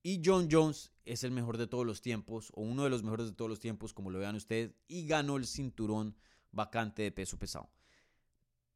[0.09, 3.27] Y John Jones es el mejor de todos los tiempos, o uno de los mejores
[3.27, 6.15] de todos los tiempos, como lo vean ustedes, y ganó el cinturón
[6.51, 7.69] vacante de peso pesado.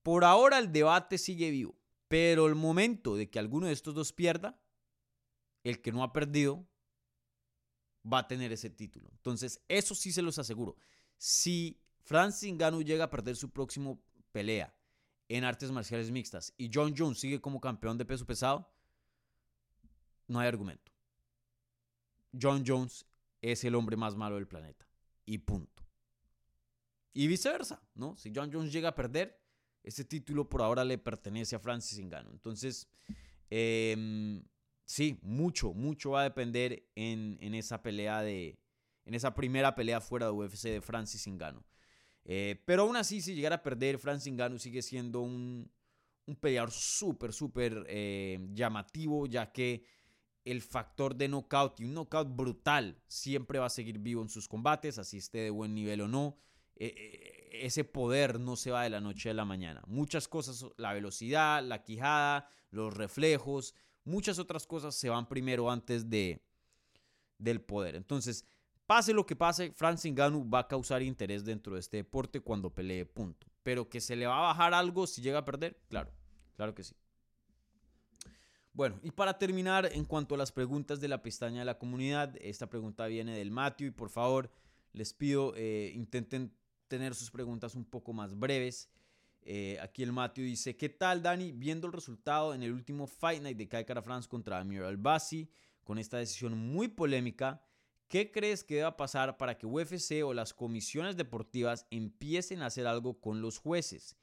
[0.03, 1.75] Por ahora el debate sigue vivo,
[2.07, 4.61] pero el momento de que alguno de estos dos pierda,
[5.63, 6.67] el que no ha perdido
[8.05, 9.09] va a tener ese título.
[9.11, 10.77] Entonces, eso sí se los aseguro.
[11.17, 14.71] Si Francis Ngannou llega a perder su próximo pelea
[15.29, 18.71] en artes marciales mixtas y John Jones sigue como campeón de peso pesado,
[20.27, 20.92] no hay argumento.
[22.39, 23.05] John Jones
[23.41, 24.87] es el hombre más malo del planeta.
[25.25, 25.83] Y punto.
[27.13, 28.17] Y viceversa, ¿no?
[28.17, 29.39] Si John Jones llega a perder,
[29.83, 32.33] ese título por ahora le pertenece a Francis Ngannou.
[32.33, 32.87] Entonces,
[33.49, 34.41] eh,
[34.85, 38.59] sí, mucho, mucho va a depender en, esa pelea de,
[39.05, 41.63] en esa primera pelea fuera de UFC de Francis Ngannou.
[42.25, 45.69] Eh, pero aún así, si llegara a perder, Francis Ngannou sigue siendo un,
[46.25, 49.83] un peleador súper, súper eh, llamativo, ya que
[50.45, 54.47] el factor de knockout y un knockout brutal siempre va a seguir vivo en sus
[54.47, 56.37] combates, así esté de buen nivel o no.
[56.75, 59.81] Eh, ese poder no se va de la noche a la mañana.
[59.87, 66.09] Muchas cosas, la velocidad, la quijada, los reflejos, muchas otras cosas se van primero antes
[66.09, 66.41] de,
[67.37, 67.95] del poder.
[67.95, 68.45] Entonces,
[68.85, 72.73] pase lo que pase, Francis Ngannou va a causar interés dentro de este deporte cuando
[72.73, 73.47] pelee, punto.
[73.61, 76.11] Pero que se le va a bajar algo si llega a perder, claro,
[76.55, 76.95] claro que sí.
[78.73, 82.35] Bueno, y para terminar, en cuanto a las preguntas de la pestaña de la comunidad,
[82.41, 84.49] esta pregunta viene del Matthew y por favor
[84.93, 86.51] les pido eh, intenten
[86.87, 88.89] tener sus preguntas un poco más breves.
[89.43, 91.51] Eh, aquí el Matthew dice, ¿qué tal Dani?
[91.51, 95.47] Viendo el resultado en el último Fight Night de Kai France contra Amir Albasi,
[95.83, 97.63] con esta decisión muy polémica,
[98.07, 102.87] ¿qué crees que deba pasar para que UFC o las comisiones deportivas empiecen a hacer
[102.87, 104.15] algo con los jueces?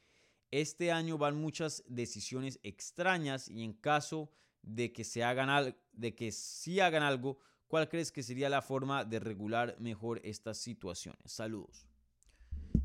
[0.51, 4.31] Este año van muchas decisiones extrañas y en caso
[4.63, 9.05] de que, se hagan de que sí hagan algo, ¿cuál crees que sería la forma
[9.05, 11.33] de regular mejor estas situaciones?
[11.33, 11.87] Saludos.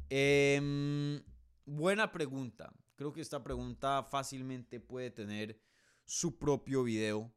[0.09, 1.21] Eh,
[1.67, 2.71] Buena pregunta.
[2.95, 5.59] Creo que esta pregunta fácilmente puede tener
[6.05, 7.33] su propio video.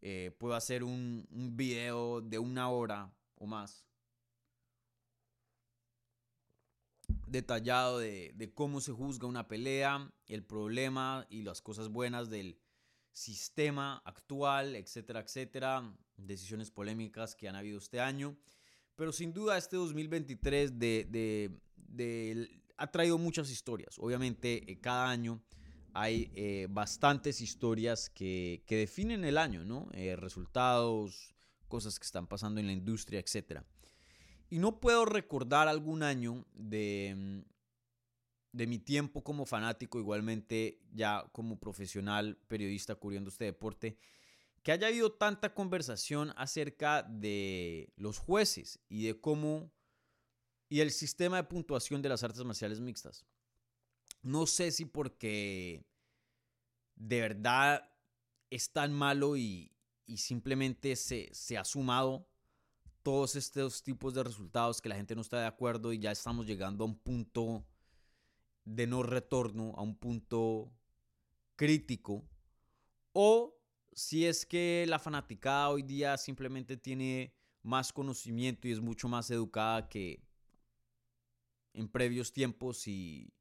[0.00, 3.84] Eh, puedo hacer un, video de una hora o más.
[7.26, 12.58] Detallado de, de cómo se juzga una pelea, el problema y las cosas buenas del
[13.12, 15.96] sistema actual, etcétera, etcétera.
[16.16, 18.36] Decisiones polémicas que han habido este año.
[18.94, 21.06] Pero sin duda este 2023 de,
[21.76, 23.98] de, ha traído muchas historias.
[23.98, 25.42] Obviamente, eh, cada año
[25.92, 29.88] hay eh, bastantes historias que, definen el año, ¿no?
[29.92, 31.34] Eh, resultados,
[31.68, 33.62] cosas que están pasando en la industria, etc.
[34.48, 37.40] Y no puedo recordar algún año de, mm,
[38.52, 43.98] de mi tiempo como fanático, igualmente ya como profesional, periodista cubriendo este deporte,
[44.62, 49.70] que haya habido tanta conversación acerca de los jueces y de cómo
[50.68, 53.24] y el sistema de puntuación de las artes marciales mixtas.
[54.22, 55.84] No sé si porque
[56.96, 57.88] de verdad
[58.50, 59.72] es tan malo y,
[60.16, 62.28] simplemente se, se ha sumado
[63.06, 66.44] todos estos tipos de resultados que la gente no está de acuerdo y ya estamos
[66.44, 67.64] llegando a un punto
[68.64, 70.72] de no retorno, a un punto
[71.54, 72.28] crítico,
[73.12, 73.56] o
[73.92, 79.30] si es que la fanaticada hoy día simplemente tiene más conocimiento y es mucho más
[79.30, 80.20] educada que
[81.74, 83.32] en previos tiempos y,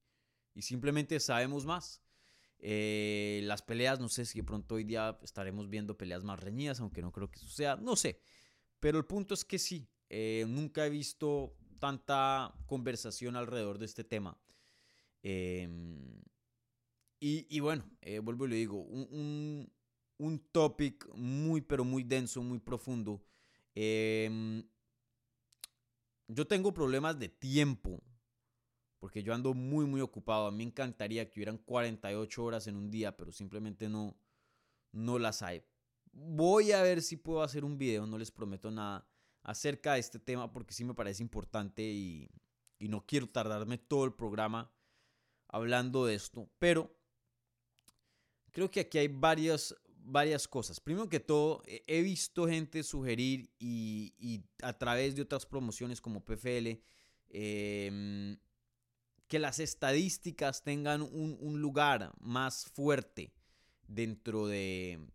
[0.54, 2.04] y simplemente sabemos más.
[2.60, 6.80] Eh, las peleas, no sé si de pronto hoy día estaremos viendo peleas más reñidas,
[6.82, 8.22] aunque no creo que suceda, no sé.
[8.80, 14.04] Pero el punto es que sí, eh, nunca he visto tanta conversación alrededor de este
[14.04, 14.38] tema.
[15.24, 16.22] Em,
[17.20, 19.72] y, bueno, eh, vuelvo y le digo, un,
[20.18, 23.26] un, topic muy, pero muy denso, muy profundo.
[23.74, 24.64] Em,
[26.28, 28.04] yo tengo problemas de tiempo,
[29.00, 30.48] porque yo ando muy, muy ocupado.
[30.48, 34.16] A mí me encantaría que hubieran 48 horas en un día, pero simplemente no,
[34.92, 35.64] no las hay.
[36.18, 39.06] Voy a ver si puedo hacer un video, no les prometo nada,
[39.44, 42.30] acerca de este tema, porque sí me parece importante y,
[42.80, 44.72] y no quiero tardarme todo el programa
[45.48, 46.96] hablando de esto, pero
[48.52, 50.80] creo que aquí hay varias, varias cosas.
[50.80, 56.82] Primero que todo, he visto gente sugerir y, a través de otras promociones como PFL,
[57.28, 58.38] em,
[59.28, 63.34] que las estadísticas tengan un, un, lugar más fuerte
[63.88, 65.06] dentro de,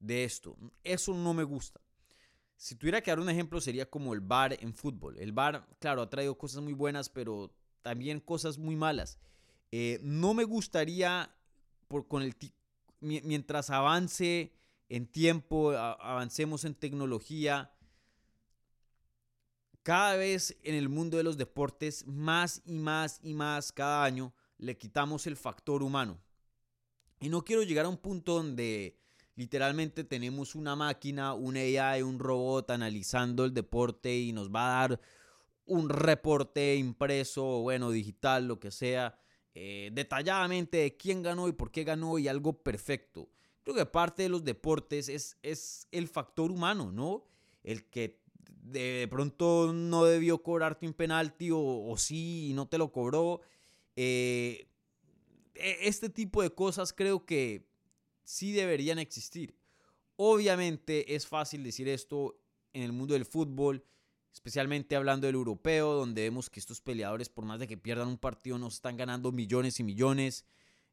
[0.00, 0.56] de esto.
[0.82, 1.80] Eso no me gusta.
[2.56, 5.16] Si tuviera que dar un ejemplo sería como el bar en fútbol.
[5.18, 9.18] El bar, claro, ha traído cosas muy buenas, pero también cosas muy malas.
[9.70, 11.34] Eh, no me gustaría,
[11.88, 12.34] por, con el,
[13.00, 14.52] mientras avance
[14.88, 17.72] en tiempo, avancemos en tecnología,
[19.82, 24.34] cada vez en el mundo de los deportes, más y más y más cada año,
[24.58, 26.20] le quitamos el factor humano.
[27.20, 28.98] Y no quiero llegar a un punto donde
[29.36, 34.88] literalmente tenemos una máquina, un AI, un robot analizando el deporte y nos va a
[34.88, 35.00] dar
[35.66, 39.18] un reporte impreso, bueno, digital, lo que sea,
[39.54, 43.28] eh, detalladamente de quién ganó y por qué ganó y algo perfecto.
[43.62, 47.24] Creo que parte de los deportes es, es el factor humano, ¿no?
[47.62, 48.20] El que
[48.62, 53.40] de pronto no debió cobrarte un penalti o, sí y no te lo cobró.
[53.96, 54.66] Eh,
[55.54, 57.69] e, este tipo de cosas creo que
[58.30, 59.56] sí deberían existir.
[60.16, 62.38] Obviamente es fácil decir esto
[62.72, 63.84] en el mundo del fútbol
[64.32, 68.18] especialmente hablando del europeo, donde vemos que estos peleadores, por más de que pierdan un
[68.18, 70.44] partido, no están ganando millones y millones.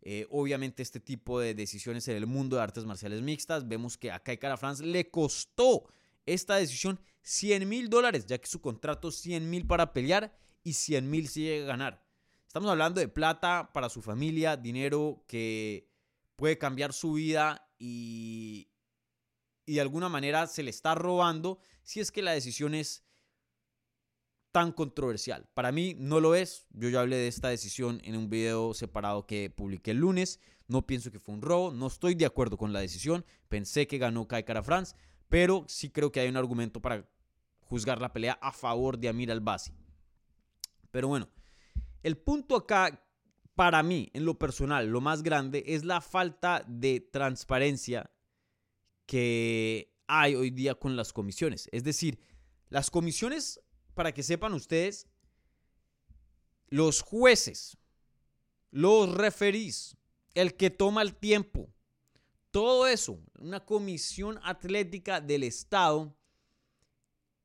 [0.01, 4.11] Eh, obviamente este tipo de decisiones en el mundo de artes marciales mixtas, vemos que
[4.11, 5.87] a Kai Cara France le costó
[6.25, 11.09] esta decisión 100 mil dólares, ya que su contrato 100 mil para pelear y 100
[11.09, 12.03] mil si llega a ganar.
[12.45, 15.86] Estamos hablando de plata para su familia, dinero que
[16.37, 18.69] puede cambiar su vida y,
[19.65, 23.03] y de alguna manera se le está robando si es que la decisión es
[24.51, 25.47] tan controversial.
[25.53, 26.65] Para mí no lo es.
[26.71, 30.39] Yo ya hablé de esta decisión en un video separado que publiqué el lunes.
[30.67, 31.71] No pienso que fue un robo.
[31.71, 33.25] No estoy de acuerdo con la decisión.
[33.49, 34.95] Pensé que ganó Kai Cara France.
[35.29, 37.07] Pero sí creo que hay un argumento para
[37.61, 39.73] juzgar la pelea a favor de Amir Albasi.
[40.91, 41.29] Pero bueno,
[42.01, 43.06] el punto acá,
[43.57, 48.11] para mí, en lo personal, lo más grande es la falta de transparencia
[49.07, 51.67] que hay hoy día con las comisiones.
[51.71, 52.19] Es decir,
[52.69, 53.59] las comisiones
[53.95, 55.07] para que sepan ustedes,
[56.67, 57.79] los jueces,
[58.69, 59.97] los referís,
[60.35, 61.73] el que toma el tiempo,
[62.51, 66.15] todo eso, una comisión atlética del Estado,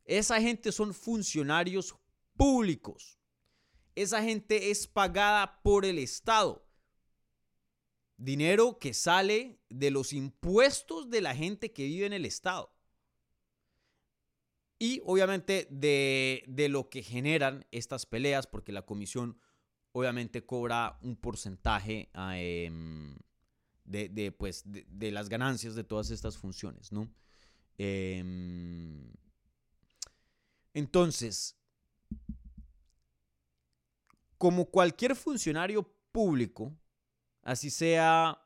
[0.04, 1.96] esa gente son funcionarios
[2.36, 3.18] públicos.
[3.94, 6.66] Esa gente es pagada por el Estado.
[8.16, 12.72] Dinero que sale de los impuestos de la gente que vive en el Estado
[14.82, 19.38] y obviamente de, lo que generan estas peleas, porque la comisión
[19.92, 23.16] obviamente cobra un porcentaje em,
[23.84, 27.08] de, pues, de, las ganancias de todas estas funciones, ¿no?
[27.78, 29.12] Em,
[30.74, 31.56] entonces,
[34.42, 36.76] como cualquier funcionario público,
[37.42, 38.44] así sea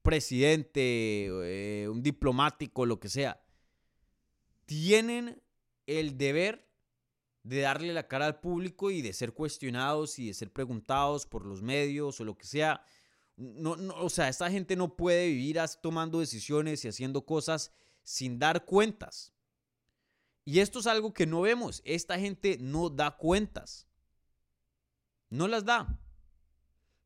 [0.00, 3.38] presidente, eh, un diplomático, lo que sea,
[4.64, 5.42] tienen
[5.86, 6.66] el deber
[7.42, 11.44] de darle la cara al público y de ser cuestionados y de ser preguntados por
[11.44, 12.82] los medios o lo que sea.
[13.36, 17.70] No, o sea, esta gente no puede vivir tomando decisiones y haciendo cosas
[18.02, 19.34] sin dar cuentas.
[20.44, 21.82] Y esto es algo que no vemos.
[21.84, 23.86] Esta gente no da cuentas.
[25.28, 26.00] No las da.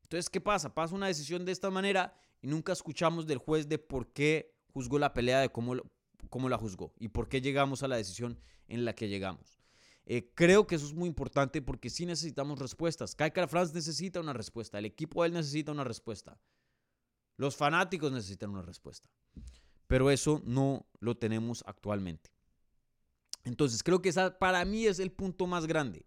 [0.03, 0.73] Entonces, ¿qué pasa?
[0.73, 4.99] Pasa una decisión de esta manera y nunca escuchamos del juez de por qué juzgó
[4.99, 5.75] la pelea, de cómo,
[6.29, 9.59] cómo la juzgó y por qué llegamos a la decisión en la que llegamos.
[10.05, 13.15] Eh, creo que eso es muy importante porque sí necesitamos respuestas.
[13.15, 16.39] Kaikara France necesita una respuesta, el equipo de él necesita una respuesta,
[17.37, 19.09] los fanáticos necesitan una respuesta.
[19.87, 22.34] pero eso no lo tenemos actualmente.
[23.45, 26.05] Entonces creo que esa para mí es el punto más grande.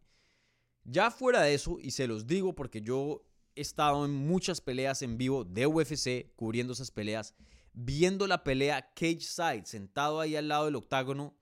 [0.84, 3.24] Ya fuera de eso, y se los digo porque yo
[3.54, 7.34] he estado en muchas peleas en vivo de UFC, cubriendo esas peleas,
[7.72, 11.36] viendo la pelea cage side, sentado ahí al lado del octágono,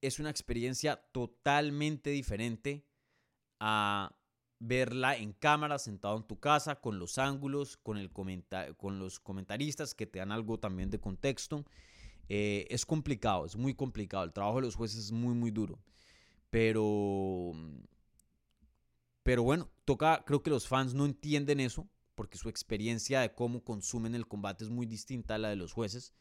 [0.00, 2.86] es una experiencia totalmente diferente
[3.60, 4.14] a
[4.58, 8.08] verla en cámara, sentado en tu casa, con los ángulos, con,
[8.76, 11.64] con los comentaristas que te dan algo también de contexto.
[12.28, 14.24] Eh, es complicado, es muy complicado.
[14.24, 15.78] El trabajo de los jueces es muy, muy duro.
[16.50, 17.52] Pero,
[19.22, 23.64] pero bueno, toca, creo que los fans no entienden eso, porque su experiencia de cómo
[23.64, 26.14] consumen el combate es muy distinta a la de los jueces.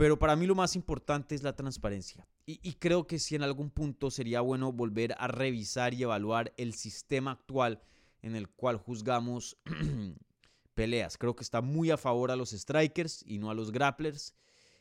[0.00, 2.26] Pero para mí lo más importante es la transparencia.
[2.46, 6.72] Y, creo que si en algún punto sería bueno volver a revisar y evaluar el
[6.72, 7.82] sistema actual
[8.22, 9.58] en el cual juzgamos
[10.74, 11.18] peleas.
[11.18, 14.34] Creo que está muy a favor a los strikers y no a los grapplers.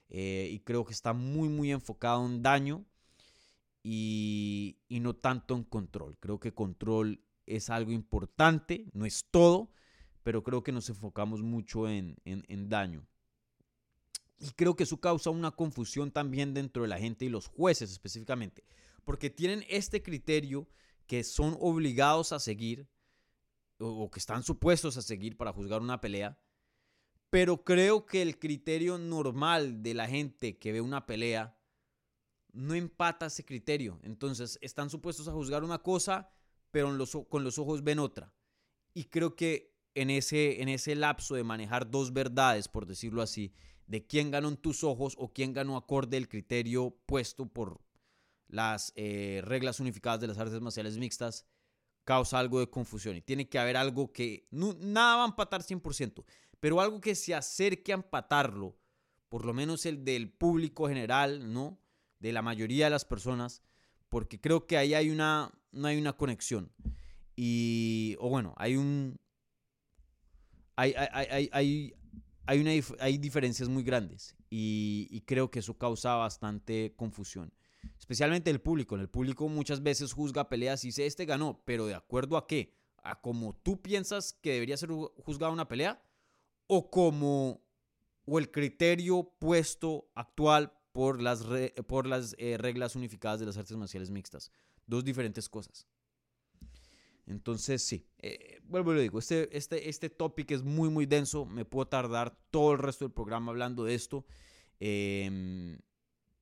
[0.10, 2.86] Eh, y creo que está muy, muy enfocado en daño
[3.84, 6.18] y, no tanto en control.
[6.20, 9.72] Creo que control es algo importante, no es todo,
[10.24, 13.08] pero creo que nos enfocamos mucho en daño.
[14.40, 17.92] Y creo que eso causa una confusión también dentro de la gente y los jueces
[17.92, 18.64] específicamente,
[19.04, 20.68] porque tienen este criterio
[21.08, 22.88] que son obligados a seguir
[23.80, 26.40] o que están supuestos a seguir para juzgar una pelea,
[27.30, 31.56] pero creo que el criterio normal de la gente que ve una pelea
[32.52, 34.00] no empata ese criterio.
[34.04, 36.32] Entonces están supuestos a juzgar una cosa,
[36.72, 36.90] pero
[37.30, 38.34] con los ojos ven otra.
[38.94, 43.54] Y creo que en ese, en ese lapso de manejar dos verdades, por decirlo así,
[43.86, 47.82] de quién ganó en tus ojos o quién ganó acorde el criterio puesto por
[48.48, 51.46] las eh, reglas unificadas de las artes marciales mixtas,
[52.04, 53.16] causa algo de confusión.
[53.16, 56.24] Y tiene que haber algo que nada va a empatar 100%,
[56.60, 58.78] pero algo que se acerque a empatarlo,
[59.30, 61.80] por lo menos el del público general, ¿no?
[62.20, 63.62] De la mayoría de las personas,
[64.10, 66.72] porque creo que ahí hay una, no hay una conexión.
[67.36, 69.18] Y, o bueno, hay un,
[70.76, 71.94] hay, hay, hay,
[72.46, 77.54] hay, una, hay diferencias muy grandes y, creo que eso causa bastante confusión.
[77.98, 78.96] Especialmente el público.
[78.96, 82.76] El público muchas veces juzga peleas y dice, este ganó, pero ¿de acuerdo a qué?
[83.04, 86.02] ¿A cómo tú piensas que debería ser juzgada una pelea?
[86.72, 87.64] ¿O como
[88.26, 91.44] o el criterio puesto actual por las,
[91.88, 94.52] por las eh, reglas unificadas de las artes marciales mixtas?
[94.86, 95.88] Dos diferentes cosas.
[97.26, 101.46] Entonces, sí, eh, vuelvo y lo digo, este, este, este topic es muy, muy denso,
[101.46, 104.28] me puedo tardar todo el resto del programa hablando de esto,
[104.80, 105.80] em,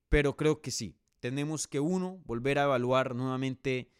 [0.09, 3.91] pero creo que sí, tenemos que uno, volver a evaluar nuevamente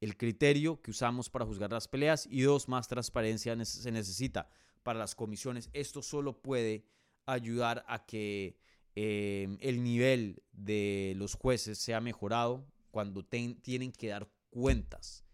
[0.00, 4.48] el criterio que usamos para juzgar las peleas y dos, más transparencia se necesita
[4.88, 5.68] para las comisiones.
[5.74, 6.86] Esto solo puede
[7.26, 8.56] ayudar a que
[8.94, 15.28] em, el nivel de los jueces sea mejorado cuando tienen que dar cuentas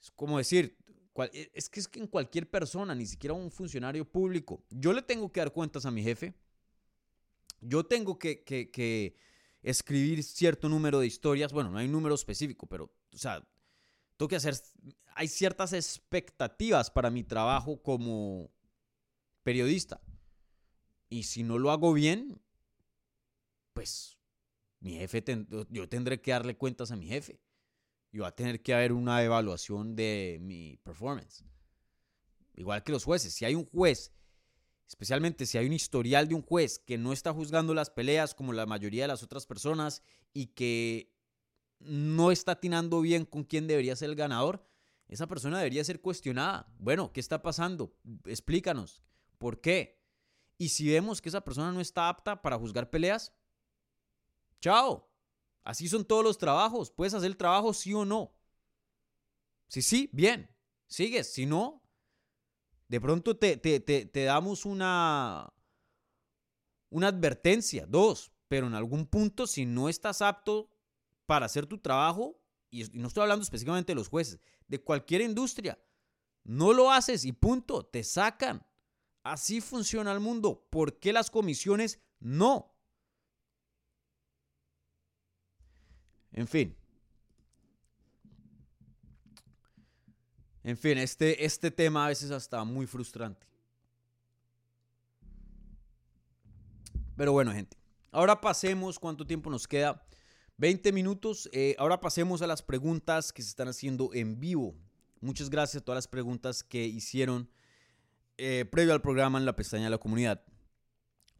[0.00, 0.76] es como decir,
[1.32, 5.02] e, es que es que en cualquier persona, ni siquiera un funcionario público, yo le
[5.02, 6.34] tengo que dar cuentas a mi jefe.
[7.60, 9.14] Yo tengo que,
[9.62, 11.52] escribir cierto número de historias.
[11.52, 13.46] Bueno, no hay número específico, pero, o sea,
[14.16, 14.54] tengo que hacer.
[15.14, 18.50] Hay ciertas expectativas para mi trabajo como
[19.42, 20.00] periodista.
[21.08, 22.40] Y si no lo hago bien,
[23.72, 24.18] pues
[24.80, 25.22] mi jefe,
[25.68, 27.40] yo tendré que darle cuentas a mi jefe
[28.12, 31.44] y va a tener que haber una evaluación de mi performance.
[32.54, 33.32] Igual que los jueces.
[33.32, 34.12] Si hay un juez,
[34.88, 38.52] especialmente si hay un historial de un juez que no está juzgando las peleas como
[38.52, 41.14] la mayoría de las otras personas y que
[41.78, 44.66] no está atinando bien con quién debería ser el ganador,
[45.08, 46.72] esa persona debería ser cuestionada.
[46.78, 47.96] Bueno, ¿qué está pasando?
[48.26, 49.02] Explícanos.
[49.40, 49.98] ¿Por qué?
[50.58, 53.32] Y si vemos que esa persona no está apta para juzgar peleas,
[54.60, 55.10] chao.
[55.64, 56.90] Así son todos los trabajos.
[56.90, 58.34] Puedes hacer el trabajo sí o no.
[59.66, 60.54] Si sí, bien,
[60.88, 61.32] sigues.
[61.32, 61.82] Si no,
[62.88, 65.50] de pronto te, te, damos una,
[66.90, 70.70] una advertencia, dos, pero en algún punto, si no estás apto
[71.24, 72.38] para hacer tu trabajo,
[72.68, 74.38] y no estoy hablando específicamente de los jueces,
[74.68, 75.82] de cualquier industria,
[76.44, 78.66] no lo haces y punto, te sacan.
[79.22, 80.66] Así funciona el mundo.
[80.70, 82.74] ¿Por qué las comisiones no?
[86.32, 86.76] En fin.
[90.62, 93.46] En fin, este, este tema a veces hasta muy frustrante.
[97.16, 97.76] Pero bueno, gente.
[98.12, 100.06] Ahora pasemos, ¿cuánto tiempo nos queda?
[100.56, 101.48] 20 minutos.
[101.52, 104.74] Eh, ahora pasemos a las preguntas que se están haciendo en vivo.
[105.20, 107.50] Muchas gracias a todas las preguntas que hicieron
[108.42, 110.42] eh, previo al programa en la pestaña de la comunidad.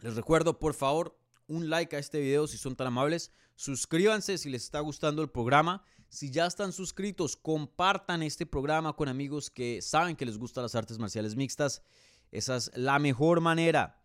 [0.00, 3.32] Les recuerdo, por favor, un like a este video si son tan amables.
[3.56, 5.82] Suscríbanse si les está gustando el programa.
[6.10, 10.74] Si ya están suscritos, compartan este programa con amigos que saben que les gustan las
[10.74, 11.82] artes marciales mixtas.
[12.32, 14.02] Esa es la mejor manera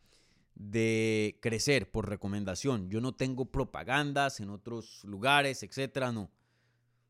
[0.54, 2.90] de crecer por recomendación.
[2.90, 6.32] Yo no tengo propagandas en otros lugares, etcétera, no.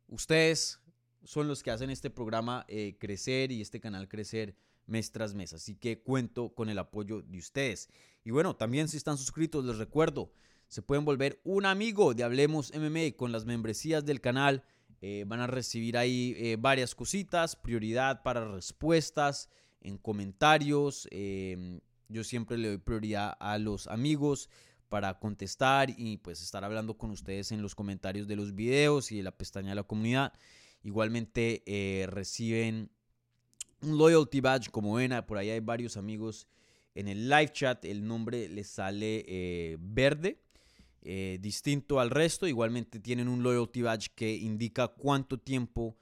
[0.08, 0.80] Ustedes
[1.24, 4.56] son los que hacen este programa eh, crecer y este canal crecer
[4.88, 5.54] mes tras mes.
[5.54, 7.90] Así que cuento con el apoyo de ustedes.
[8.24, 10.32] Y bueno, también si están suscritos, les recuerdo,
[10.68, 14.64] se pueden volver un amigo de Hablemos MMA con las membresías del canal.
[15.02, 19.50] Eh, van a recibir ahí eh, varias cositas, prioridad para respuestas
[19.82, 21.08] en comentarios.
[21.12, 21.80] Em,
[22.10, 24.50] yo siempre le doy prioridad a los amigos
[24.90, 29.18] para contestar y pues estar hablando con ustedes en los comentarios de los videos y
[29.18, 30.34] de la pestaña de la comunidad.
[30.84, 32.92] Igualmente eh, reciben
[33.86, 36.48] un loyalty badge, como ven, por ahí hay varios amigos
[36.96, 40.40] en el live chat, el nombre les sale eh, verde,
[41.02, 42.48] eh, distinto al resto.
[42.48, 45.98] Igualmente tienen un loyalty badge que indica cuánto tiempo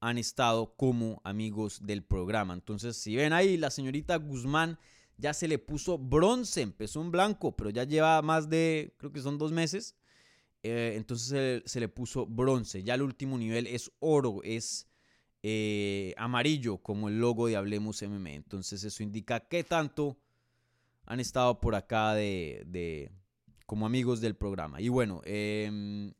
[0.00, 2.54] han estado como amigos del programa.
[2.54, 4.78] Entonces, si ven ahí, la señorita Guzmán
[5.18, 9.20] ya se le puso bronce, empezó en blanco, pero ya lleva más de, creo que
[9.20, 9.94] son dos meses.
[10.62, 12.82] Eh, entonces se, se, le puso bronce.
[12.82, 14.89] Ya el último nivel es oro, es
[15.42, 18.34] eh, amarillo como el logo de Hablemos MM.
[18.34, 20.18] Entonces eso indica qué tanto
[21.06, 23.10] han estado por acá de,
[23.66, 24.80] como amigos del programa.
[24.80, 26.12] Y bueno, em,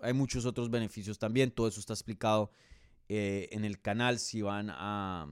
[0.00, 1.50] hay muchos otros beneficios también.
[1.50, 2.50] Todo eso está explicado
[3.08, 4.18] eh, en el canal.
[4.18, 5.28] Si van a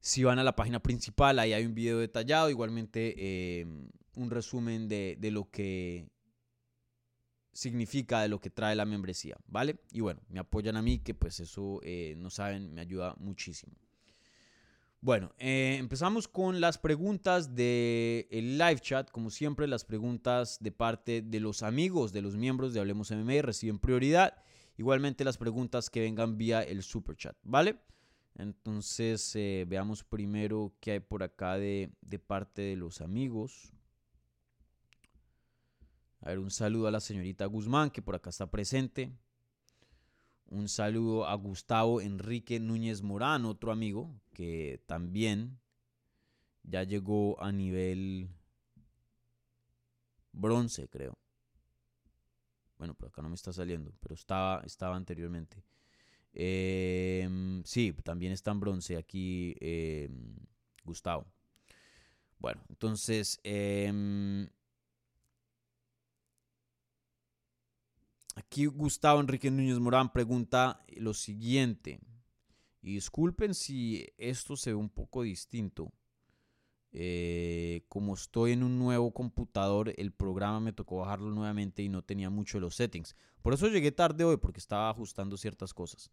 [0.00, 2.48] si van a la página principal, ahí hay un video detallado.
[2.48, 6.13] Igualmente em, un resumen de, de lo que
[7.54, 9.76] significa de lo que trae la membresía, ¿vale?
[9.92, 13.72] Y bueno, me apoyan a mí, que pues eso, eh, no saben, me ayuda muchísimo.
[15.00, 19.10] Bueno, eh, empezamos con las preguntas del el live chat.
[19.10, 23.42] Como siempre, las preguntas de parte de los amigos, de los miembros de Hablemos MMA
[23.42, 24.42] reciben prioridad.
[24.78, 27.76] Igualmente las preguntas que vengan vía el super chat, ¿vale?
[28.36, 33.74] Entonces, eh, veamos primero qué hay por acá de, de parte de los amigos.
[36.24, 39.12] A ver, un saludo a la señorita Guzmán, que por acá está presente.
[40.46, 45.60] Un saludo a Gustavo Enrique Núñez Morán, otro amigo, que también
[46.62, 48.30] ya llegó a nivel
[50.32, 51.18] bronce, creo.
[52.78, 55.62] Bueno, por acá no me está saliendo, pero estaba, estaba anteriormente.
[56.32, 60.38] Em, sí, también está en bronce aquí em,
[60.84, 61.26] Gustavo.
[62.38, 64.48] Bueno, entonces em,
[68.34, 72.00] Aquí Gustavo Enrique Núñez Morán pregunta lo siguiente.
[72.82, 75.92] Y disculpen si esto se ve un poco distinto.
[76.96, 82.02] Eh, como estoy en un nuevo computador, el programa me tocó bajarlo nuevamente y no
[82.02, 83.16] tenía mucho de los settings.
[83.42, 86.10] Por eso llegué tarde hoy, porque estaba ajustando ciertas cosas.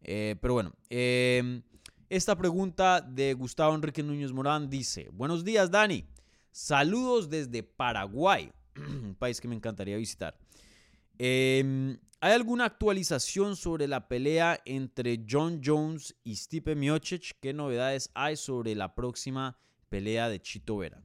[0.00, 1.62] Eh, pero bueno, em,
[2.08, 6.06] esta pregunta de Gustavo Enrique Núñez Morán dice, buenos días Dani,
[6.52, 10.38] saludos desde Paraguay, un país que me encantaría visitar.
[11.18, 17.38] Em, ¿Hay alguna actualización sobre la pelea entre John Jones y Stipe Miocic?
[17.40, 19.56] ¿Qué novedades hay sobre la próxima
[19.88, 21.00] pelea de Chito Vera?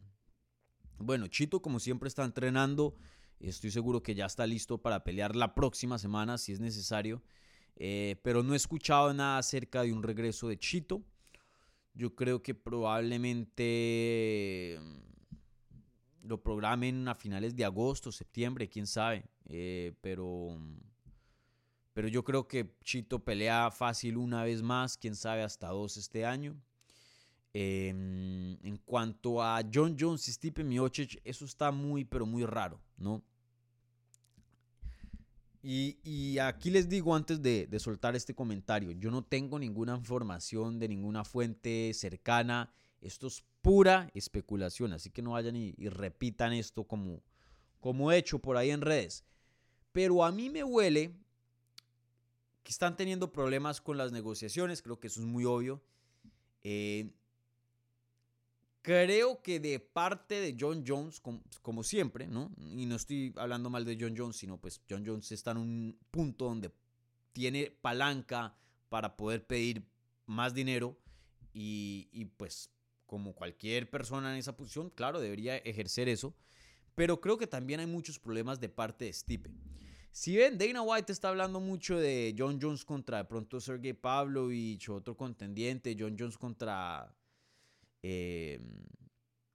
[0.98, 2.96] Bueno, Chito como siempre está entrenando.
[3.40, 7.22] Estoy seguro que ya está listo para pelear la próxima semana si es necesario.
[7.76, 11.04] Eh, pero no he escuchado nada acerca de un regreso de Chito.
[11.94, 19.26] Yo creo que probablemente mm, lo programen a finales de agosto, septiembre, quién sabe.
[19.46, 20.58] Eh, pero,
[21.94, 26.26] pero yo creo que Chito pelea fácil una vez más, quién sabe hasta dos este
[26.26, 26.56] año.
[27.56, 32.82] Em, en cuanto a John Jones y Stipe Miocic, eso está muy, pero muy raro,
[32.98, 33.24] ¿no?
[35.66, 40.78] Y, aquí les digo antes de, de, soltar este comentario, yo no tengo ninguna información
[40.78, 46.52] de ninguna fuente cercana, esto es pura especulación, así que no vayan y, y repitan
[46.52, 47.22] esto como,
[47.80, 49.24] como hecho por ahí en redes.
[49.94, 51.14] Pero a mí me huele
[52.64, 55.82] que están teniendo problemas con las negociaciones, creo que eso es muy obvio.
[56.64, 57.12] Eh,
[58.82, 61.22] creo que de parte de John Jones,
[61.62, 62.52] como, siempre, ¿no?
[62.58, 66.00] Y no estoy hablando mal de John Jones, sino pues John Jones está en un
[66.10, 66.72] punto donde
[67.32, 68.56] tiene palanca
[68.90, 69.86] para poder pedir
[70.26, 70.98] más dinero
[71.54, 72.70] y, y pues
[73.06, 76.34] como cualquier persona en esa posición, claro, debería ejercer eso.
[76.96, 79.52] Pero creo que también hay muchos problemas de parte de Stipe.
[80.12, 84.90] Si ven, Dana White está hablando mucho de John Jones contra de pronto Sergey Pavlovich,
[84.90, 87.16] otro contendiente, John Jones contra
[88.04, 88.60] eh,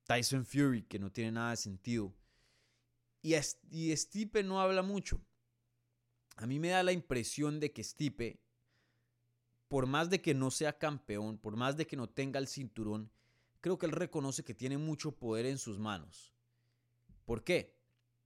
[0.05, 2.13] Tyson Fury, que no tiene nada de sentido.
[3.23, 3.35] Y
[3.97, 5.21] Stipe no habla mucho.
[6.37, 8.41] A mí me da la impresión de que Stipe,
[9.69, 13.13] por más de que no sea campeón, por más de que no tenga el cinturón,
[13.61, 16.35] creo que él reconoce que tiene mucho poder en sus manos.
[17.29, 17.77] ¿Por qué?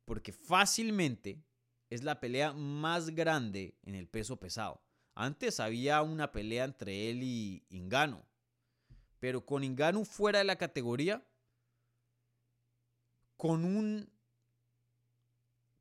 [0.05, 1.42] Porque fácilmente
[1.90, 4.80] es la pelea más grande en el peso pesado.
[5.16, 8.24] Antes había una pelea entre él y Ingano.
[9.18, 11.20] Pero con Ingano fuera de la categoría,
[13.36, 14.09] con un,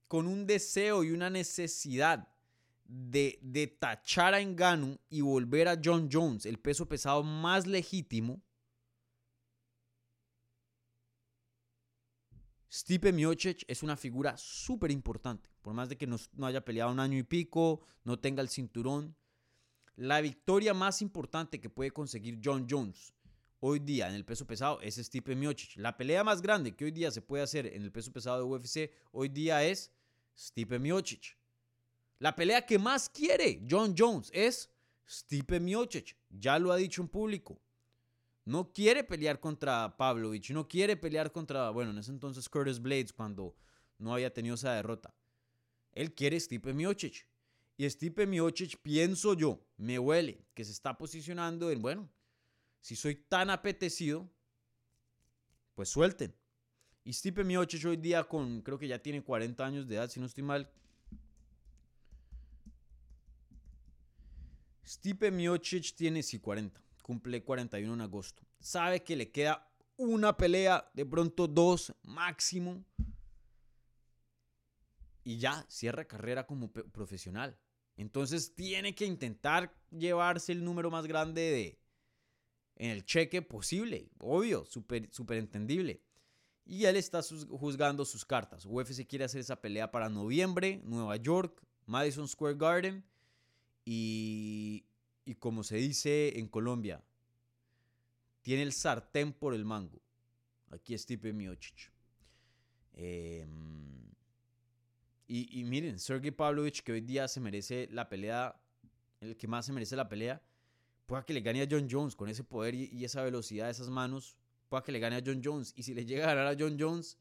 [0.07, 2.27] con un deseo y una necesidad
[2.85, 8.41] de, de tachar a Engano y volver a John Jones, el peso pesado más legítimo,
[12.73, 15.49] Stipe Miocic es una figura súper importante.
[15.61, 19.13] Por más de que no, haya peleado un año y pico, no tenga el cinturón.
[19.97, 23.13] La victoria más importante que puede conseguir John Jones
[23.59, 25.75] hoy día en el peso pesado es Stipe Miocic.
[25.75, 28.43] La pelea más grande que hoy día se puede hacer en el peso pesado de
[28.43, 29.91] UFC hoy día es
[30.33, 31.37] Stipe Miocic.
[32.19, 34.71] La pelea que más quiere John Jones es
[35.05, 36.15] Stipe Miocic.
[36.29, 37.61] Ya lo ha dicho en público.
[38.45, 43.13] No quiere pelear contra Pavlovich, no quiere pelear contra, bueno, en ese entonces Curtis Blades
[43.13, 43.55] cuando
[43.99, 45.13] no había tenido esa derrota.
[45.91, 47.27] Él quiere Stipe Miocic.
[47.77, 52.09] Y Stipe Miocic, pienso yo, me huele que se está posicionando en, bueno,
[52.79, 54.29] si soy tan apetecido,
[55.75, 56.35] pues suelten.
[57.03, 60.19] Y Stipe Miocic hoy día con, creo que ya tiene 40 años de edad, si
[60.19, 60.71] no estoy mal.
[64.83, 68.43] Stipe Miocic tiene, sí, 40 cumple 41 en agosto.
[68.59, 72.83] Sabe que le queda una pelea, de pronto dos máximo.
[75.23, 77.57] Y ya cierra carrera como profesional.
[77.97, 81.81] Entonces tiene que intentar llevarse el número más grande de
[82.77, 84.09] en el cheque posible.
[84.19, 86.01] Obvio, súper super entendible.
[86.65, 88.65] Y él está juzgando sus cartas.
[88.65, 93.05] UFC quiere hacer esa pelea para noviembre, Nueva York, Madison Square Garden.
[93.85, 94.85] Y,
[95.25, 97.03] y como se dice en Colombia,
[98.41, 100.01] tiene el sartén por el mango.
[100.71, 101.91] Aquí es Stipe Miocic.
[102.93, 104.11] Em,
[105.27, 108.59] y, miren, Sergey Pavlovich, que hoy día se merece la pelea,
[109.21, 110.41] el que más se merece la pelea,
[111.05, 113.89] pueda que le gane a John Jones con ese poder y, esa velocidad de esas
[113.89, 114.35] manos,
[114.67, 115.73] pueda que le gane a John Jones.
[115.77, 117.17] Y si le llega a ganar a John Jones,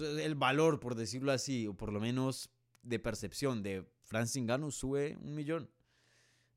[0.00, 2.50] el valor, por decirlo así, o por lo menos
[2.82, 5.70] de percepción de Francis Ngannou sube un millón.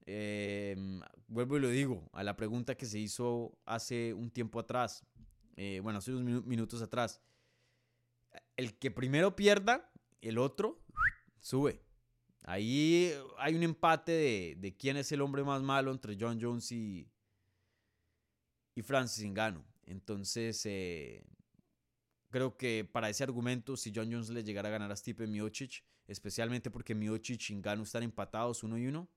[0.05, 5.05] Em, vuelvo y lo digo, a la pregunta que se hizo hace un tiempo atrás,
[5.57, 7.21] eh, bueno, hace unos minutos atrás.
[8.55, 9.91] El que primero pierda,
[10.21, 10.81] el otro
[11.41, 11.81] sube.
[12.43, 17.11] Ahí hay un empate de, quién es el hombre más malo entre John Jones y,
[18.75, 19.63] y Francis Ngannou.
[19.85, 21.21] Entonces, eh,
[22.31, 25.83] creo que para ese argumento, si John Jones le llegara a ganar a Stipe Miocic,
[26.07, 29.07] especialmente porque Miocic y Ngannou están empatados uno y uno,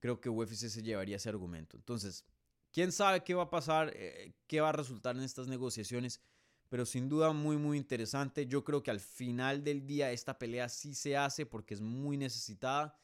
[0.00, 1.76] creo que UFC se llevaría ese argumento.
[1.76, 2.26] Entonces,
[2.72, 6.20] quién sabe qué va a pasar, eh, qué va a resultar en estas negociaciones,
[6.68, 8.46] pero sin duda muy, muy interesante.
[8.46, 12.16] Yo creo que al final del día esta pelea sí se hace porque es muy
[12.16, 12.98] necesitada,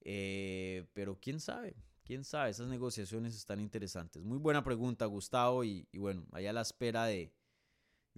[0.00, 1.74] eh, pero quién sabe.
[2.08, 4.24] Quién sabe, esas negociaciones están interesantes.
[4.24, 5.62] Muy buena pregunta, Gustavo.
[5.62, 7.34] Y, bueno, allá a la espera de,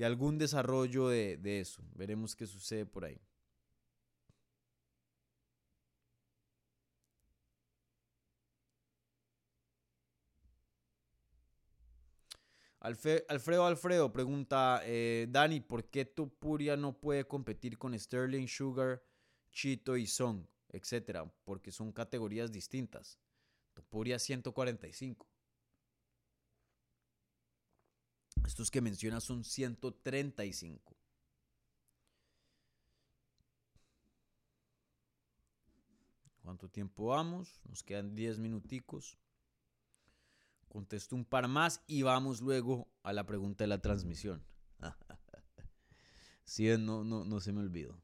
[0.00, 1.82] algún desarrollo de, de eso.
[1.96, 3.20] Veremos qué sucede por ahí.
[12.78, 19.02] Alfredo Alfredo pregunta, eh, Dani, ¿por qué Topuria no puede competir con Sterling, Sugar,
[19.50, 21.28] Chito y Song, etcétera?
[21.44, 23.18] Porque son categorías distintas.
[23.80, 25.26] Topuria 145.
[28.46, 30.96] Estos que menciona son 135.
[36.42, 37.60] ¿Cuánto tiempo vamos?
[37.64, 39.18] Nos quedan 10 minuticos.
[40.68, 44.44] Contesto un par más y vamos luego a la pregunta de la transmisión.
[46.44, 47.98] sí, no, no, no se me olvidó.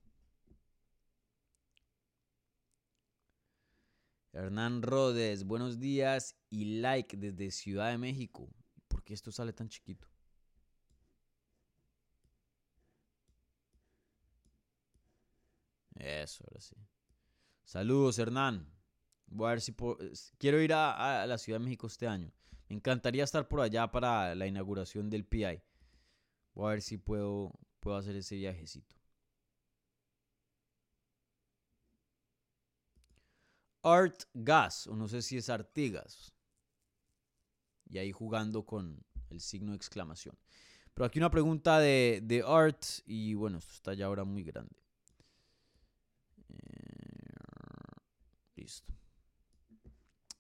[4.37, 8.51] Hernán Rodes, buenos días y like desde Ciudad de México.
[8.87, 10.07] ¿Por qué esto sale tan chiquito?
[15.95, 16.77] Eso, ahora sí.
[17.65, 18.71] Saludos, Hernán.
[19.27, 19.75] Voy a ver si
[20.37, 22.31] quiero ir a, a, la Ciudad de México este año.
[22.69, 25.63] Me encantaría estar por allá para la inauguración del PI.
[26.53, 28.96] Voy a ver si puedo, puedo hacer ese viajecito.
[33.87, 36.35] Art Gas, o no sé si es Artigas.
[37.89, 40.37] Y ahí jugando con el signo de exclamación.
[40.93, 44.75] Pero aquí una pregunta de, de Art, y bueno, esto está ya ahora muy grande.
[46.49, 46.57] Eh,
[48.57, 48.93] listo.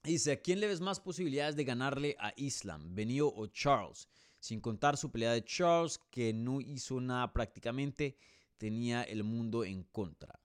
[0.03, 4.09] Dice, ¿a quién le ves más posibilidades de ganarle a Islam, Benio o Charles?
[4.40, 8.16] Sin contar su pelea de Charles, que no hizo nada prácticamente,
[8.57, 10.40] tenía el mundo en contra.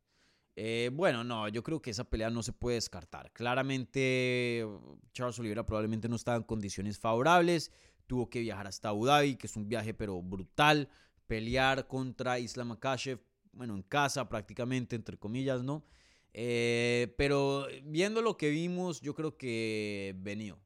[0.63, 3.31] Eh, bueno, no, yo creo que esa pelea no se puede descartar.
[3.33, 4.63] Claramente,
[5.11, 7.71] Charles Oliveira probablemente no estaba en condiciones favorables.
[8.05, 10.87] Tuvo que viajar hasta Abu Dhabi, que es un viaje pero brutal.
[11.25, 13.19] Pelear contra Islam Makhachev,
[13.53, 15.83] bueno, en casa prácticamente, entre comillas, ¿no?
[16.31, 20.59] Eh, pero viendo lo que vimos, yo creo que Benio.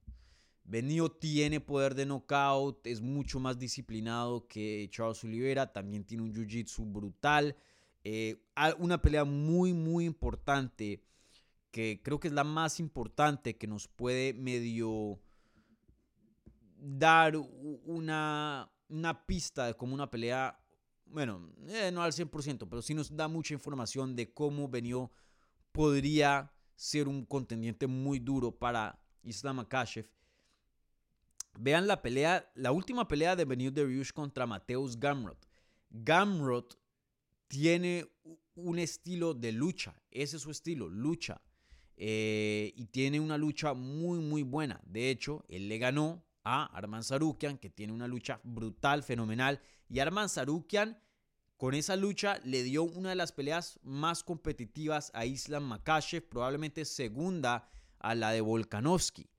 [0.66, 6.34] Benio tiene poder de knockout, es mucho más disciplinado que Charles Oliveira, también tiene un
[6.34, 7.56] jiu-jitsu brutal.
[8.08, 8.38] Eh,
[8.78, 11.04] una pelea muy, muy importante,
[11.72, 15.20] que creo que es la más importante que nos puede medio
[16.78, 20.60] dar una, una pista de cómo una pelea,
[21.08, 25.10] bueno, eh, no al 100%, pero sí nos da mucha información de cómo Benio
[25.72, 30.08] podría ser un contendiente muy duro para Islam Akashev.
[31.58, 35.48] Vean la pelea, la última pelea de Benio Dariush contra Mateus Gamrot.
[35.90, 36.78] Gamrot
[37.48, 38.06] tiene
[38.56, 41.42] un estilo de lucha, ese es su estilo, lucha.
[41.98, 44.82] Eh, y tiene una lucha muy, muy buena.
[44.86, 49.62] De hecho, él le ganó a Arman Sarukian, que tiene una lucha brutal, fenomenal.
[49.88, 51.00] Y Arman Sarukian,
[51.58, 56.84] con esa lucha, le dio una de las peleas más competitivas a Islam Makashev, probablemente
[56.84, 57.70] segunda
[58.00, 59.30] a la de Volkanovski.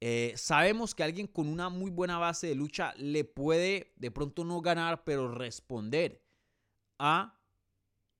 [0.00, 4.44] Eh, sabemos que alguien con una muy buena base de lucha le puede de pronto
[4.44, 6.23] no ganar, pero responder
[6.98, 7.38] a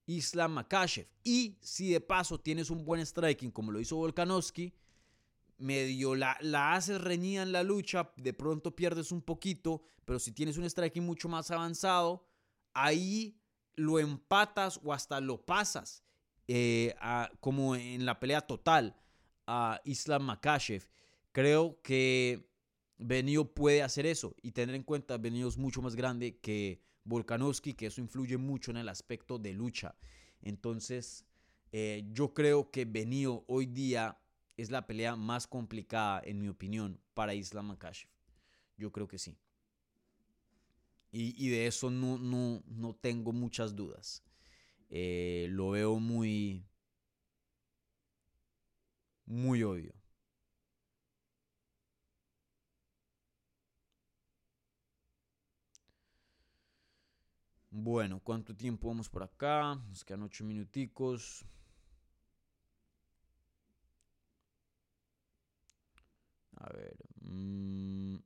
[0.06, 1.06] Islam Makashev.
[1.22, 4.74] Y si de paso tienes un buen striking como lo hizo Volkanovski,
[5.58, 10.32] medio la, la haces reñida en la lucha, de pronto pierdes un poquito, pero si
[10.32, 12.26] tienes un striking mucho más avanzado,
[12.74, 13.40] ahí
[13.76, 16.04] lo empatas o hasta lo pasas,
[16.46, 16.94] eh,
[17.40, 18.96] como en la pelea total
[19.46, 20.88] a Islam Makashev.
[21.32, 22.48] Creo que
[22.98, 27.74] Benio puede hacer eso y tener en cuenta Benio es mucho más grande que Volkanovski,
[27.74, 29.94] que eso influye mucho en el aspecto de lucha.
[30.42, 31.24] Entonces,
[31.72, 34.18] eh, yo creo que Benio hoy día
[34.56, 38.08] es la pelea más complicada, en mi opinión, para Islam Makhachev.
[38.76, 39.36] Yo creo que sí.
[41.16, 44.24] Y, de eso no, no, no, tengo muchas dudas.
[44.90, 46.66] Eh, lo veo muy,
[49.24, 49.94] muy obvio.
[57.76, 59.74] Bueno, ¿cuánto tiempo vamos por acá?
[59.88, 61.44] Nos quedan ocho minuticos.
[66.56, 66.96] A ver.
[67.20, 68.16] Mm.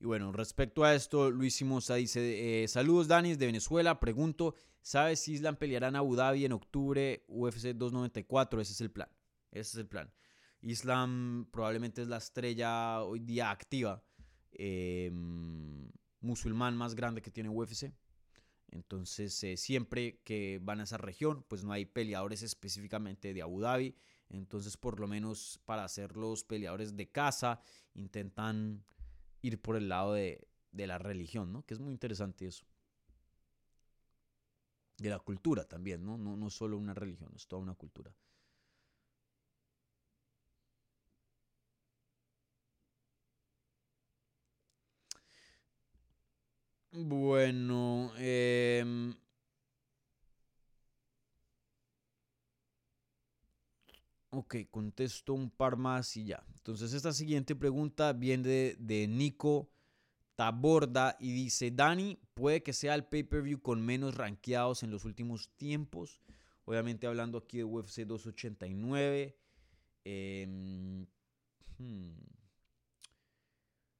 [0.00, 5.20] Y bueno, respecto a esto, Luis Simosa dice, eh, saludos Danis de Venezuela, pregunto, ¿sabes
[5.20, 8.60] si Islam peleará en Abu Dhabi en octubre UFC 294?
[8.60, 9.08] Ese es el plan,
[9.50, 10.12] ese es el plan.
[10.60, 14.04] Islam probablemente es la estrella hoy día activa,
[14.52, 15.90] em,
[16.20, 17.92] musulmán más grande que tiene UFC.
[18.70, 23.60] Entonces, eh, siempre que van a esa región, pues no hay peleadores específicamente de Abu
[23.60, 23.96] Dhabi.
[24.28, 27.60] Entonces, por lo menos para hacer los peleadores de casa,
[27.94, 28.84] intentan
[29.42, 31.64] ir por el lado de, la religión, ¿no?
[31.64, 32.64] Que es muy interesante eso.
[34.98, 36.18] De la cultura también, ¿no?
[36.18, 38.12] No, no solo una religión, es toda una cultura.
[46.92, 49.14] Bueno, eh,
[54.48, 56.42] Ok, contesto un par más y ya.
[56.56, 59.68] Entonces esta siguiente pregunta viene de, Nico
[60.36, 65.50] Taborda y dice, Dani, puede que sea el pay-per-view con menos rankeados en los últimos
[65.58, 66.22] tiempos.
[66.64, 69.36] Obviamente hablando aquí de UFC 289.
[70.04, 71.06] Em,
[71.76, 72.16] hmm.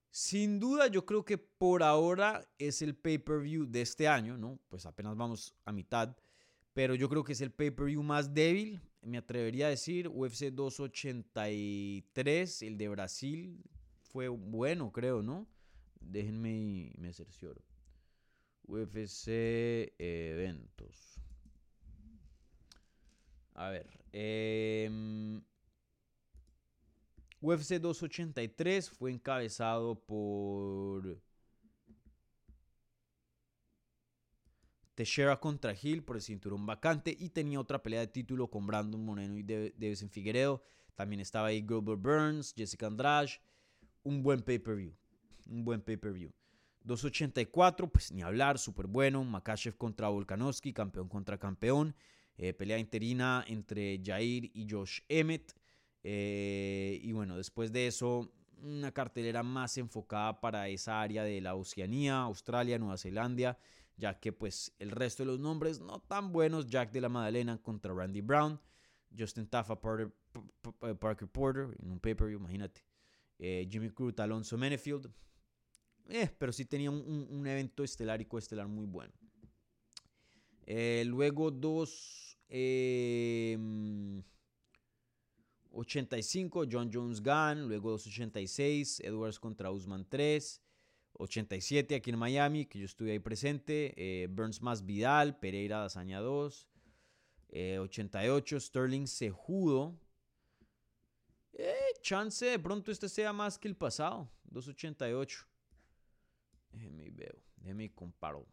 [0.08, 4.58] Sin duda yo creo que por ahora es el pay-per-view de este año, ¿no?
[4.68, 6.16] Pues apenas vamos a mitad.
[6.72, 12.62] Pero yo creo que es el pay-per-view más débil me atrevería a decir, UFC 283,
[12.62, 13.62] el de Brasil,
[14.00, 15.46] fue bueno, creo, ¿no?
[16.00, 17.62] Déjenme y me cercioro.
[18.66, 21.20] UFC eventos.
[23.54, 23.88] A ver.
[24.12, 25.42] Em,
[27.40, 31.18] UFC 283 fue encabezado por
[34.98, 39.00] Teixeira contra Hill por el cinturón vacante y tenía otra pelea de título con Brandon
[39.04, 40.60] Moreno y Davison Figueredo.
[40.96, 43.30] También estaba ahí Gilbert Burns, Jessica Andrade.
[44.02, 44.92] Un buen pay-per-view.
[45.46, 46.32] Un buen pay-per-view.
[46.82, 49.22] 284, pues ni hablar, súper bueno.
[49.22, 51.94] Makachev contra Volkanovski, campeón contra campeón.
[52.36, 55.54] Eh, pelea interina entre Jair y Josh Emmett.
[56.02, 58.32] Eh, y bueno, después de eso,
[58.64, 63.56] una cartelera más enfocada para esa área de la Oceanía, Australia, Nueva Zelanda
[63.98, 67.60] ya que pues el resto de los nombres no tan buenos, Jack de la Madalena
[67.60, 68.58] contra Randy Brown,
[69.16, 72.84] Justin Taffa, eh, Parker, Porter en un pay-per-view, imagínate,
[73.38, 75.10] eh, Jimmy Cruz, Alonso Menefield,
[76.08, 79.12] eh, pero sí tenía un, evento estelar y coestelar muy bueno.
[81.04, 82.24] luego dos...
[85.70, 90.60] 85, John Jones Gunn, luego 286, Edwards contra Usman 3,
[91.14, 93.94] 87 aquí en Miami, que yo estuve ahí presente.
[93.96, 96.68] Eh, Burns más Vidal, Pereira Dazaña 2.
[97.50, 99.98] 88 eh, Sterling Sejudo.
[101.54, 104.30] Eh, chance de pronto este sea más que el pasado.
[104.44, 105.46] 288.
[106.70, 107.42] Déjeme veo.
[107.56, 108.46] Déjeme comparo.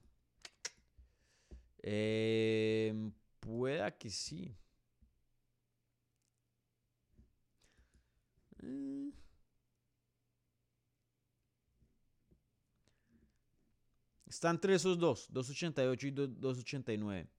[1.83, 4.55] Eh, pueda que sí.
[14.35, 17.29] Está entre esos dos, 288 y 289.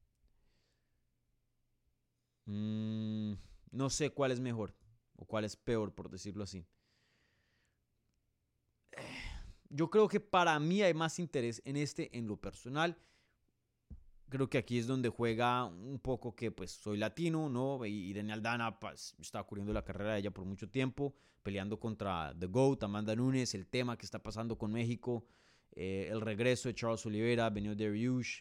[2.47, 3.35] Mm,
[3.71, 4.75] no sé cuál es mejor
[5.17, 6.65] o cuál es peor, por decirlo así.
[9.69, 12.97] Yo creo que para mí hay más interés en este en lo personal.
[14.31, 17.85] Creo que aquí es donde juega un poco que pues soy latino, ¿no?
[17.85, 22.35] Y Irene Aldana pues, estaba cubriendo la carrera de ella por mucho tiempo, peleando contra
[22.39, 25.27] The GOAT, Amanda Nunes, el tema que está pasando con México.
[25.77, 28.41] Eh, el regreso de Charles Oliveira, Benio Dariush,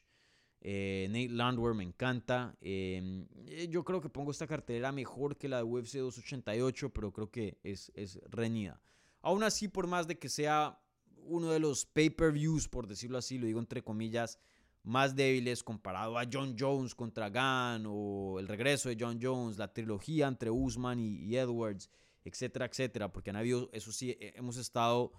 [0.62, 2.56] eh, Nate Landwehr me encanta.
[2.62, 7.12] Em, eh, yo creo que pongo esta cartelera mejor que la de UFC 288, pero
[7.12, 8.82] creo que es, es reñida.
[9.22, 10.80] Aún así, por más de que sea
[11.18, 14.40] uno de los pay-per-views, por decirlo así, lo digo entre comillas,
[14.84, 19.74] más débiles comparado a John Jones contra Gunn o el regreso de John Jones, la
[19.74, 21.90] trilogía entre Usman y, y Edwards,
[22.24, 25.12] etcétera, etcétera, porque han habido, eso sí, hemos estado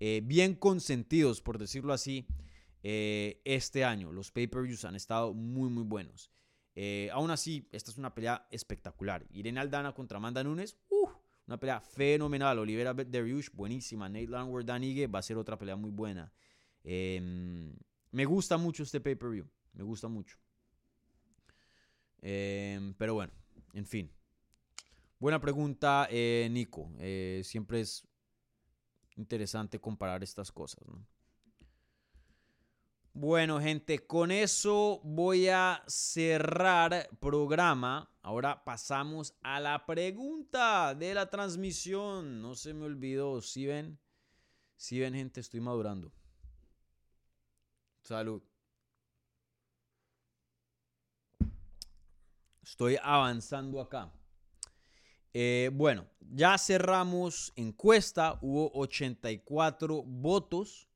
[0.00, 2.26] eh, bien consentidos, por decirlo así,
[2.82, 4.12] eh, este año.
[4.12, 6.30] Los pay-per-views han estado muy, muy buenos.
[6.74, 9.24] Eh, aún así, esta es una pelea espectacular.
[9.30, 10.76] Irene Aldana contra Amanda Nunes,
[11.46, 12.58] una pelea fenomenal.
[12.58, 14.08] Olivera Dariush, buenísima.
[14.08, 16.32] Nate Langworth, Danigue, va a ser otra pelea muy buena.
[16.82, 17.72] Em,
[18.10, 19.46] me gusta mucho este pay-per-view.
[19.72, 20.38] Me gusta mucho.
[22.20, 23.32] Em, pero bueno,
[23.72, 24.10] en fin.
[25.18, 26.90] Buena pregunta, Nico.
[27.42, 28.04] siempre es
[29.16, 30.84] interesante comparar estas cosas.
[33.12, 38.10] Bueno, gente, con eso voy a cerrar programa.
[38.22, 42.42] Ahora pasamos a la pregunta de la transmisión.
[42.42, 44.00] No se me olvidó, si ven,
[44.76, 46.12] si ven, gente, estoy madurando.
[48.02, 48.42] Salud.
[52.64, 54.12] Estoy avanzando acá.
[55.34, 60.88] Eh, bueno, ya cerramos encuesta, hubo 84 votos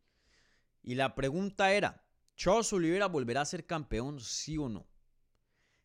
[0.83, 2.03] y la pregunta era,
[2.37, 4.87] ¿Charles Oliveira volverá a ser campeón, sí o no?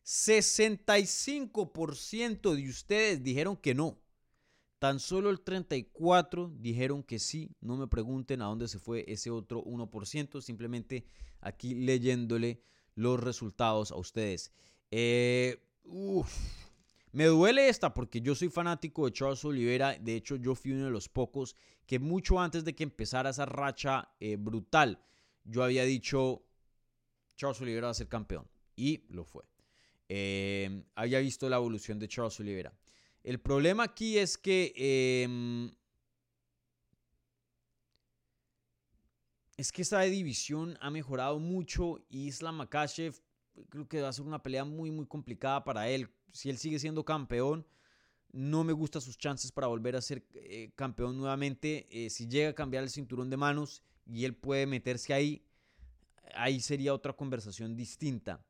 [0.04, 3.98] 65% de ustedes dijeron que no.
[4.78, 7.56] Tan solo el 34 dijeron que sí.
[7.60, 10.42] No me pregunten a dónde se fue ese otro 1%.
[10.42, 11.06] Simplemente
[11.40, 12.62] aquí leyéndole
[12.94, 14.52] los resultados a ustedes.
[14.90, 15.58] Eh,
[17.14, 19.96] me duele esta porque yo soy fanático de Charles Oliveira.
[20.00, 21.54] De hecho, yo fui uno de los pocos
[21.86, 25.00] que mucho antes de que empezara esa racha eh, brutal,
[25.44, 26.44] yo había dicho,
[27.36, 28.48] Charles Oliveira va a ser campeón.
[28.74, 29.44] Y lo fue.
[30.08, 32.76] Eh, había visto la evolución de Charles Oliveira.
[33.22, 34.72] El problema aquí es que...
[34.74, 35.70] Em,
[39.56, 43.14] es que esta división ha mejorado mucho y Islam Makashev
[43.68, 46.78] creo que va a ser una pelea muy, muy complicada para él si él sigue
[46.80, 47.64] siendo campeón,
[48.32, 51.86] no me gustan sus chances para volver a ser eh, campeón nuevamente.
[51.90, 55.46] Eh, si llega a cambiar el cinturón de manos y él puede meterse ahí,
[56.34, 58.44] ahí sería otra conversación distinta.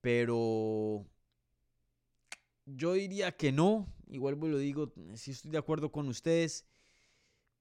[0.00, 1.04] Pero
[2.64, 3.86] yo diría que no.
[4.08, 6.64] Igual lo digo, si estoy de acuerdo con ustedes.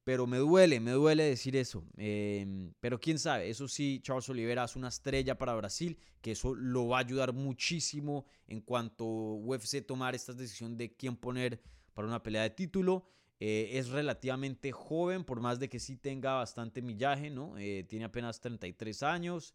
[0.04, 1.84] Pero me duele, me duele decir eso.
[1.98, 6.56] Em, pero quién sabe, eso sí, Charles Oliveira es una estrella para Brasil, que eso
[6.56, 11.62] lo va a ayudar muchísimo en cuanto UFC tomar esta decisión de quién poner
[11.94, 13.08] para una pelea de título.
[13.42, 17.58] Eh, es relativamente joven, por más de que sí tenga bastante millaje, ¿no?
[17.58, 19.54] Eh, tiene apenas 33 años.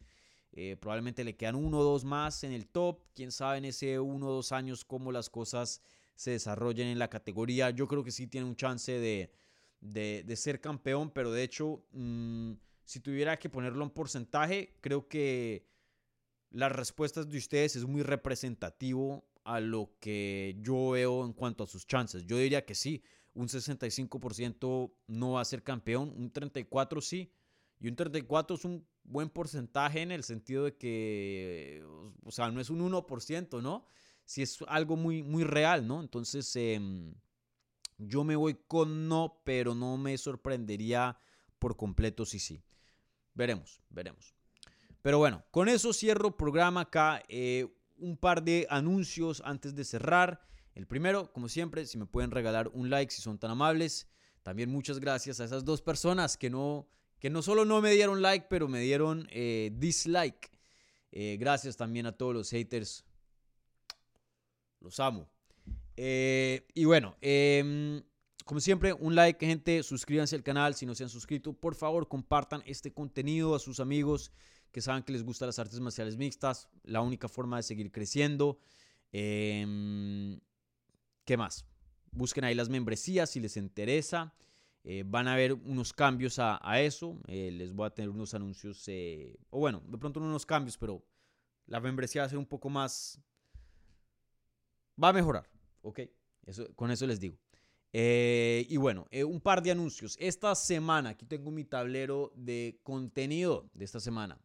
[0.53, 3.01] Eh, probablemente le quedan uno o dos más en el top.
[3.15, 5.83] Quién sabe en ese uno o dos años cómo las cosas
[6.15, 7.71] se desarrollen en la categoría.
[7.71, 9.33] Yo creo que sí tiene un chance de,
[9.85, 12.53] de, ser campeón, pero de hecho, mm,
[12.85, 15.67] si tuviera que ponerlo en porcentaje, creo que
[16.51, 21.67] las respuestas de ustedes es muy representativo a lo que yo veo en cuanto a
[21.67, 22.25] sus chances.
[22.27, 23.03] Yo diría que sí,
[23.35, 27.31] un 65% no va a ser campeón, un 34% sí,
[27.81, 31.85] y un 34% es un buen porcentaje en el sentido de que,
[32.25, 33.87] o sea, no es un 1%, ¿no?
[34.25, 36.01] Si es algo muy, muy real, ¿no?
[36.01, 37.15] Entonces, em,
[37.99, 41.19] yo me voy con no, pero no me sorprendería
[41.59, 42.63] por completo si sí.
[43.35, 44.35] Veremos, veremos.
[45.03, 47.23] Pero bueno, con eso cierro programa acá.
[47.29, 47.67] Eh,
[47.97, 50.47] un par de anuncios antes de cerrar.
[50.75, 54.09] El primero, como siempre, si me pueden regalar un like si son tan amables.
[54.43, 56.89] También muchas gracias a esas dos personas que no,
[57.19, 60.51] que no solo no me dieron like, pero me dieron eh, dislike.
[61.13, 63.05] Eh, gracias también a todos los haters.
[64.81, 65.34] Los amo.
[65.97, 68.03] Eh, y bueno, em,
[68.45, 69.83] como siempre, un like, gente.
[69.83, 71.53] Suscríbanse al canal si no se han suscrito.
[71.53, 74.33] Por favor, compartan este contenido a sus amigos
[74.73, 76.69] que saben que les gustan las artes marciales mixtas.
[76.83, 78.59] La única forma de seguir creciendo.
[79.13, 80.41] Em,
[81.25, 81.65] ¿Qué más?
[82.11, 84.35] Busquen ahí las membresías si les interesa.
[84.87, 87.19] Eh, van a haber unos cambios a, eso.
[87.27, 90.77] Eh, les voy a tener unos anuncios, eh, o bueno, de pronto no unos cambios,
[90.77, 91.03] pero
[91.67, 93.19] la membresía va a ser un poco más...
[95.03, 95.49] Va a mejorar,
[95.85, 96.01] ¿ok?
[96.47, 97.39] Eso, con eso les digo.
[97.93, 100.17] y bueno, un par de anuncios.
[100.19, 104.39] Esta semana, aquí tengo mi tablero de contenido de esta semana.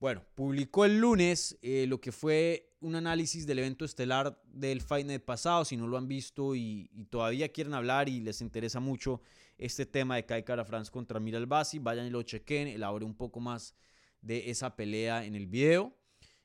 [0.00, 5.24] Bueno, publicó el lunes eh, lo que fue un análisis del evento estelar del Fight
[5.24, 5.64] pasado.
[5.64, 9.20] Si no lo han visto y, todavía quieren hablar y les interesa mucho
[9.56, 12.68] este tema de Kai Cara France contra Mira Basi, vayan y lo chequen.
[12.68, 13.74] Elaboré un poco más
[14.20, 15.97] de esa pelea en el video.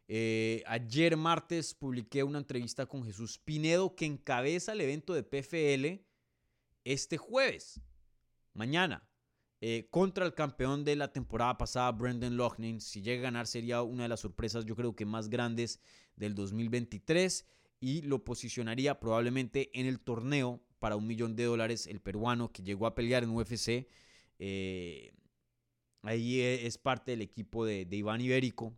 [0.08, 6.06] Eh, ayer martes publiqué una entrevista con Jesús Pinedo que encabeza el evento de PFL
[6.84, 7.82] este jueves,
[8.54, 9.08] mañana.
[9.62, 12.82] Eh, contra el campeón de la temporada pasada, Brendan Loughnane.
[12.82, 15.80] Si llega a ganar sería una de las sorpresas yo creo que más grandes
[16.18, 17.46] del 2023
[17.80, 22.62] y lo posicionaría probablemente en el torneo para un millón de dólares el peruano que
[22.62, 23.88] llegó a pelear en UFC.
[24.40, 25.14] Eh,
[26.02, 28.76] ahí es parte del equipo de, Iván Ibérico,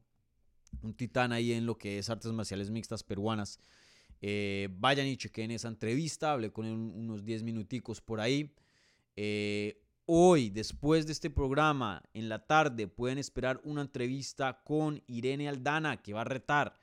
[0.81, 3.59] un titán ahí en lo que es artes marciales mixtas peruanas.
[4.21, 8.53] Eh, vayan y chequen esa entrevista, hablé con él unos 10 minuticos por ahí.
[9.15, 15.49] Eh, Hoy, después de este programa, en la tarde, pueden esperar una entrevista con Irene
[15.49, 16.79] Aldana, que va a retar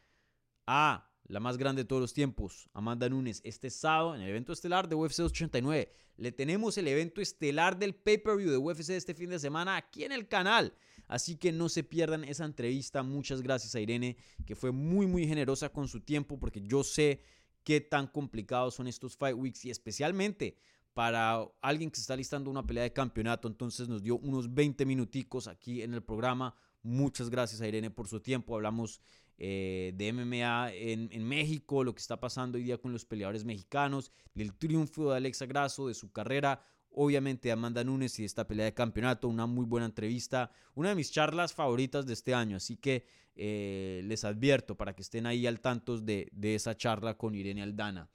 [0.66, 4.52] a la más grande de todos los tiempos, Amanda Nunes, este sábado en el evento
[4.52, 5.92] estelar de UFC 289.
[6.16, 10.10] Le tenemos el evento estelar del pay-per-view de UFC este fin de semana aquí en
[10.10, 10.74] el canal.
[11.12, 13.02] Así que no se pierdan esa entrevista.
[13.02, 17.20] Muchas gracias a Irene, que fue muy, muy generosa con su tiempo, porque yo sé
[17.64, 20.56] qué tan complicados son estos Fight Weeks y especialmente
[20.94, 23.46] para alguien que se está listando una pelea de campeonato.
[23.46, 26.54] Entonces nos dio unos 20 minuticos aquí en el programa.
[26.82, 28.54] Muchas gracias a Irene por su tiempo.
[28.54, 29.02] Hablamos
[29.36, 33.44] eh, de MMA en, en, México, lo que está pasando hoy día con los peleadores
[33.44, 36.64] mexicanos, del triunfo de Alexa Grasso, de su carrera.
[36.94, 41.10] Obviamente Amanda Nunes y esta pelea de campeonato, una muy buena entrevista, una de mis
[41.10, 45.60] charlas favoritas de este año, así que eh, les advierto para que estén ahí al
[45.60, 48.10] tanto de, de esa charla con Irene Aldana.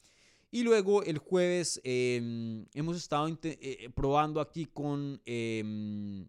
[0.50, 6.28] Y luego el jueves em, hemos estado eh, eh, probando aquí con em,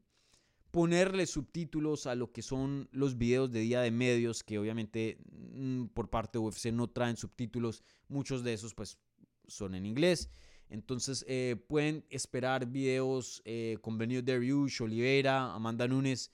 [0.72, 5.86] ponerle subtítulos a lo que son los videos de día de medios, que obviamente mm,
[5.94, 7.84] por parte de UFC no traen subtítulos.
[8.08, 8.98] Muchos de esos pues
[9.46, 10.30] son en inglés.
[10.70, 13.42] Entonces eh, pueden esperar videos
[13.80, 16.30] con Benio Dariush, Oliveira, Amanda Nunes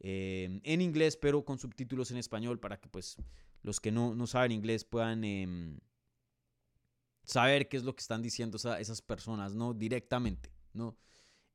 [0.00, 3.16] em, en inglés, pero con subtítulos en español para que pues
[3.62, 5.24] los que no, no saben inglés puedan
[7.24, 9.74] saber qué es lo que están diciendo esas personas, ¿no?
[9.74, 10.96] Directamente, ¿no?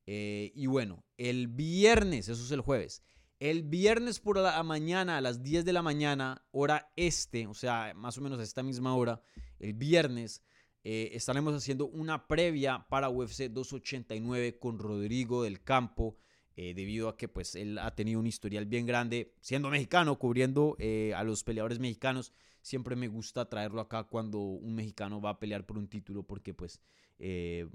[0.06, 3.02] Eh, y bueno, el viernes, eso es el jueves.
[3.40, 7.92] El viernes por la mañana, a las 10 de la mañana, hora este, o sea,
[7.94, 9.20] más o menos a esta misma hora,
[9.58, 10.42] el viernes,
[10.84, 16.16] eh, estaremos haciendo una previa para UFC 289 con Rodrigo del Campo,
[16.56, 20.76] eh, debido a que pues él ha tenido un historial bien grande, siendo mexicano, cubriendo
[21.16, 22.32] a los peleadores mexicanos
[22.64, 26.54] siempre me gusta traerlo acá cuando un mexicano va a pelear por un título porque
[26.54, 26.80] pues
[27.18, 27.68] eh,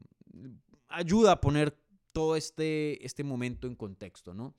[0.87, 1.77] ayuda a poner
[2.11, 4.55] todo este, este momento en contexto, ¿no?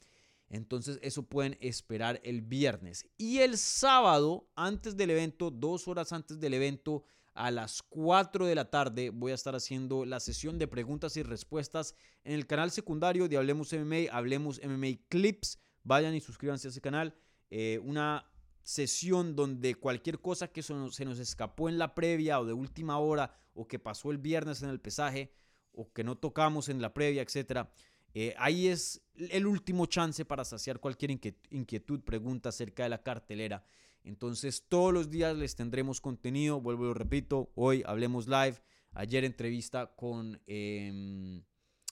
[0.48, 3.07] Entonces eso pueden esperar el viernes.
[3.18, 7.05] Y el sábado, antes del evento, dos horas antes del evento,
[7.41, 11.22] a las 4 de la tarde voy a estar haciendo la sesión de preguntas y
[11.22, 15.59] respuestas en el canal secundario de Hablemos MMA, Hablemos MMA Clips.
[15.82, 17.14] Vayan y suscríbanse a ese canal.
[17.51, 18.30] Eh, una
[18.62, 23.34] sesión donde cualquier cosa que se nos escapó en la previa o de última hora
[23.55, 25.32] o que pasó el viernes en el pesaje
[25.72, 27.72] o que no tocamos en la previa, etcétera.
[28.12, 33.64] Eh, ahí es el último chance para saciar cualquier inquietud, pregunta acerca de la cartelera.
[34.05, 38.57] Entonces todos los días les tendremos contenido, vuelvo y lo repito, hoy hablemos live,
[38.92, 41.42] ayer entrevista con em,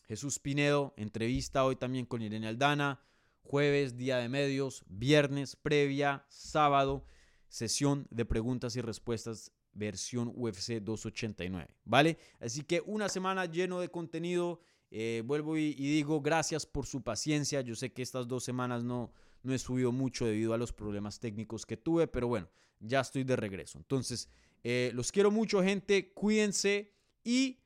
[0.07, 3.01] Jesús Pinedo, entrevista hoy también con Irene Aldana,
[3.43, 7.05] jueves día de medios, viernes previa, sábado
[7.49, 12.19] sesión de preguntas y respuestas versión UFC 289, ¿vale?
[12.41, 14.61] Así que una semana lleno de contenido.
[14.91, 17.61] Eh, vuelvo y, digo gracias por su paciencia.
[17.61, 21.20] Yo sé que estas dos semanas no, no he subido mucho debido a los problemas
[21.20, 22.49] técnicos que tuve, pero bueno,
[22.80, 23.78] ya estoy de regreso.
[23.78, 24.28] Entonces,
[24.62, 26.12] eh, los quiero mucho, gente.
[26.12, 26.93] Cuídense
[27.24, 27.61] y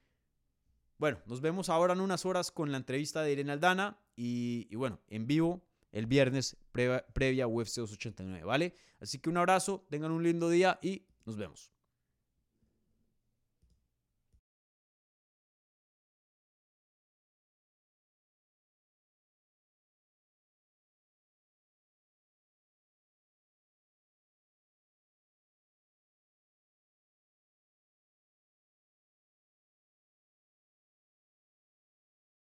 [1.02, 5.00] bueno, nos vemos ahora en unas horas con la entrevista de Irene Aldana y, bueno,
[5.08, 8.76] en vivo el viernes previa, previa UFC 289, ¿vale?
[9.00, 11.71] Así que un abrazo, tengan un lindo día y nos vemos.